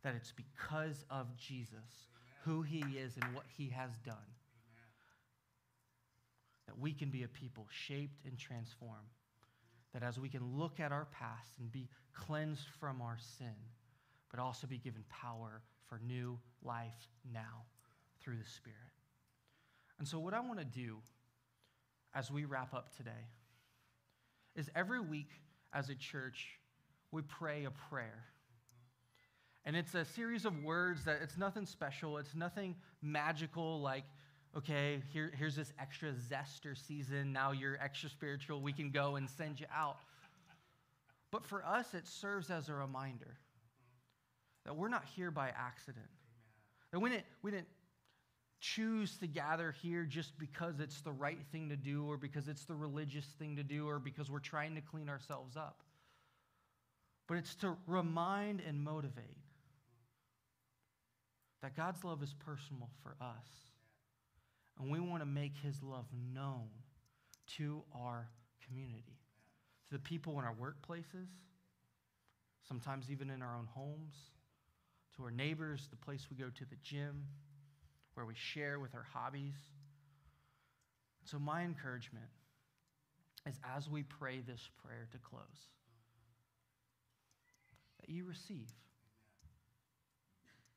that 0.04 0.16
it's 0.16 0.32
because 0.32 1.04
of 1.10 1.28
Jesus, 1.36 2.08
who 2.46 2.62
he 2.62 2.80
is, 2.98 3.16
and 3.22 3.36
what 3.36 3.46
he 3.58 3.70
has 3.70 3.92
done, 4.06 4.16
that 6.68 6.80
we 6.80 6.94
can 6.94 7.10
be 7.10 7.24
a 7.24 7.28
people 7.28 7.68
shaped 7.70 8.26
and 8.26 8.38
transformed. 8.38 9.10
That 9.94 10.04
as 10.04 10.20
we 10.20 10.30
can 10.30 10.58
look 10.58 10.80
at 10.80 10.92
our 10.92 11.08
past 11.12 11.58
and 11.60 11.72
be 11.72 11.90
cleansed 12.14 12.68
from 12.80 13.02
our 13.02 13.18
sin, 13.38 13.56
but 14.30 14.40
also 14.40 14.68
be 14.68 14.78
given 14.78 15.04
power 15.10 15.62
for 15.88 16.00
new 16.06 16.38
life 16.64 17.08
now 17.34 17.64
through 18.22 18.38
the 18.38 18.50
Spirit. 18.50 18.78
And 19.98 20.08
so, 20.08 20.20
what 20.20 20.34
I 20.34 20.40
want 20.40 20.60
to 20.60 20.66
do 20.66 20.98
as 22.14 22.32
we 22.32 22.46
wrap 22.46 22.74
up 22.74 22.96
today 22.96 23.28
is 24.56 24.70
every 24.76 25.00
week 25.00 25.30
as 25.74 25.90
a 25.90 25.96
church, 25.96 26.60
we 27.12 27.22
pray 27.22 27.66
a 27.66 27.72
prayer 27.90 28.26
and 29.66 29.76
it's 29.76 29.94
a 29.94 30.06
series 30.06 30.46
of 30.46 30.64
words 30.64 31.04
that 31.06 31.20
it's 31.22 31.38
nothing 31.38 31.66
special, 31.66 32.18
it's 32.18 32.34
nothing 32.34 32.76
magical 33.02 33.82
like, 33.82 34.04
okay, 34.58 35.02
here, 35.12 35.32
here's 35.38 35.56
this 35.56 35.74
extra 35.80 36.12
zest 36.28 36.66
or 36.66 36.74
season. 36.76 37.34
Now 37.34 37.52
you're 37.52 37.78
extra 37.80 38.10
spiritual. 38.10 38.62
We 38.62 38.74
can 38.74 38.90
go 38.90 39.16
and 39.18 39.30
send 39.30 39.60
you 39.60 39.68
out. 39.72 39.98
But 41.32 41.46
for 41.46 41.66
us, 41.66 41.94
it 41.94 42.08
serves 42.08 42.50
as 42.50 42.70
a 42.70 42.74
reminder 42.74 43.38
that 44.66 44.76
we're 44.76 44.90
not 44.90 45.06
here 45.16 45.32
by 45.32 45.50
accident. 45.50 46.10
That 46.92 47.00
we 47.00 47.10
didn't, 47.10 47.26
we 47.42 47.52
didn't 47.52 47.68
choose 48.60 49.18
to 49.18 49.28
gather 49.28 49.72
here 49.72 50.04
just 50.04 50.38
because 50.38 50.80
it's 50.80 51.02
the 51.02 51.12
right 51.12 51.40
thing 51.52 51.70
to 51.70 51.76
do 51.76 52.10
or 52.10 52.18
because 52.18 52.48
it's 52.48 52.66
the 52.66 52.76
religious 52.76 53.26
thing 53.38 53.56
to 53.56 53.64
do 53.64 53.88
or 53.88 54.00
because 54.00 54.30
we're 54.30 54.40
trying 54.40 54.76
to 54.76 54.82
clean 54.82 55.08
ourselves 55.08 55.56
up. 55.56 55.82
But 57.28 57.38
it's 57.38 57.56
to 57.56 57.78
remind 57.86 58.62
and 58.68 58.84
motivate 58.84 59.38
that 61.62 61.76
God's 61.76 62.04
love 62.04 62.24
is 62.24 62.34
personal 62.34 62.90
for 63.04 63.16
us. 63.22 63.48
And 64.80 64.90
we 64.90 65.00
want 65.00 65.22
to 65.22 65.28
make 65.28 65.56
his 65.62 65.84
love 65.84 66.06
known 66.34 66.70
to 67.58 67.84
our 67.94 68.30
community, 68.68 69.19
to 69.90 69.96
the 69.96 70.00
people 70.00 70.38
in 70.40 70.46
our 70.46 70.54
workplaces, 70.54 71.28
sometimes 72.68 73.10
even 73.10 73.30
in 73.30 73.42
our 73.42 73.56
own 73.56 73.68
homes, 73.74 74.16
to 75.16 75.24
our 75.24 75.32
neighbors, 75.32 75.88
the 75.90 75.98
place 75.98 76.28
we 76.30 76.38
go 76.38 76.50
to 76.50 76.66
the 76.66 76.76
gym, 76.84 77.26
where 78.14 78.26
we 78.26 78.36
share 78.36 78.80
with 78.80 78.94
our 78.94 79.06
hobbies. 79.14 79.56
So, 81.26 81.40
my 81.40 81.64
encouragement 81.64 82.30
is 83.48 83.60
as 83.76 83.90
we 83.90 84.04
pray 84.04 84.42
this 84.42 84.70
prayer 84.84 85.08
to 85.12 85.18
close, 85.18 85.42
that 88.00 88.10
you 88.10 88.26
receive. 88.26 88.70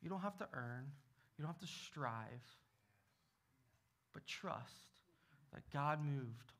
You 0.00 0.08
don't 0.08 0.20
have 0.20 0.38
to 0.38 0.48
earn, 0.54 0.90
you 1.36 1.42
don't 1.44 1.52
have 1.52 1.60
to 1.60 1.72
strive, 1.86 2.42
but 4.12 4.26
trust 4.26 4.88
that 5.52 5.62
God 5.72 6.00
moved 6.02 6.52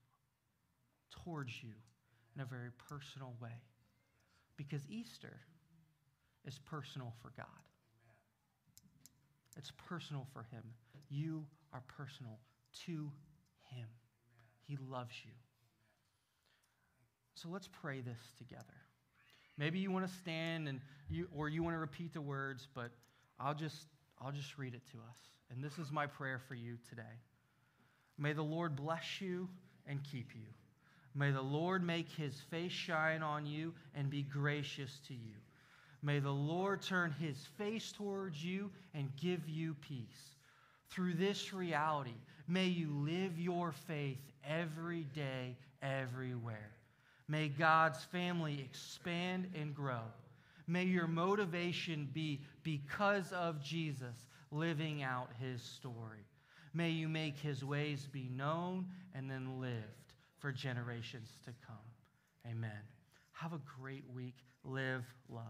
towards 1.25 1.63
you 1.63 1.73
in 2.35 2.43
a 2.43 2.45
very 2.45 2.71
personal 2.89 3.35
way. 3.41 3.63
Because 4.57 4.83
Easter 4.89 5.41
is 6.47 6.59
personal 6.59 7.13
for 7.23 7.33
God. 7.37 7.47
It's 9.57 9.73
personal 9.89 10.27
for 10.33 10.47
Him. 10.51 10.63
You 11.09 11.45
are 11.73 11.83
personal 11.89 12.39
to 12.87 13.11
Him. 13.71 13.87
He 14.67 14.77
loves 14.89 15.15
you. 15.25 15.33
So 17.35 17.49
let's 17.51 17.69
pray 17.69 18.01
this 18.01 18.19
together. 18.39 18.65
Maybe 19.59 19.79
you 19.79 19.91
want 19.91 20.07
to 20.07 20.13
stand 20.15 20.69
and 20.69 20.81
you 21.09 21.29
or 21.35 21.49
you 21.49 21.63
want 21.63 21.75
to 21.75 21.79
repeat 21.79 22.15
the 22.15 22.21
words, 22.21 22.69
but 22.75 22.91
I'll 23.39 23.55
just 23.55 23.87
I'll 24.21 24.33
just 24.33 24.57
read 24.59 24.75
it 24.75 24.83
to 24.93 24.99
us. 24.99 25.19
And 25.51 25.63
this 25.63 25.79
is 25.79 25.91
my 25.91 26.07
prayer 26.07 26.41
for 26.49 26.55
you 26.55 26.79
today. 26.89 27.03
May 28.17 28.33
the 28.33 28.43
Lord 28.43 28.77
bless 28.77 29.21
you 29.21 29.49
and 29.87 30.03
keep 30.03 30.35
you. 30.35 30.47
May 31.15 31.31
the 31.31 31.43
Lord 31.43 31.85
make 31.85 32.11
his 32.11 32.41
face 32.51 32.73
shine 32.73 33.23
on 33.23 33.45
you 33.45 33.75
and 33.95 34.09
be 34.09 34.23
gracious 34.23 35.01
to 35.09 35.15
you. 35.15 35.35
May 36.03 36.19
the 36.19 36.31
Lord 36.31 36.83
turn 36.83 37.13
his 37.13 37.37
face 37.59 37.93
towards 37.93 38.43
you 38.43 38.71
and 38.95 39.15
give 39.17 39.49
you 39.49 39.75
peace. 39.75 40.37
Through 40.91 41.15
this 41.15 41.53
reality, 41.53 42.15
may 42.49 42.67
you 42.67 42.89
live 42.91 43.39
your 43.39 43.73
faith 43.73 44.19
every 44.45 45.05
day, 45.15 45.57
everywhere. 45.83 46.73
May 47.29 47.49
God's 47.49 48.03
family 48.05 48.61
expand 48.61 49.49
and 49.55 49.75
grow. 49.75 50.03
May 50.67 50.85
your 50.85 51.07
motivation 51.07 52.09
be 52.13 52.41
because 52.63 53.33
of 53.33 53.63
Jesus 53.63 54.27
living 54.51 55.03
out 55.03 55.31
his 55.41 55.63
story. 55.63 56.27
May 56.75 56.91
you 56.91 57.09
make 57.09 57.39
his 57.39 57.65
ways 57.65 58.09
be 58.11 58.29
known 58.35 58.87
and 59.15 59.31
then 59.31 59.61
lived 59.61 60.02
for 60.43 60.51
generations 60.53 61.29
to 61.45 61.53
come. 61.67 62.51
Amen. 62.51 62.83
Have 63.31 63.53
a 63.53 63.61
great 63.81 64.03
week. 64.13 64.35
Live 64.65 65.05
loved. 65.29 65.47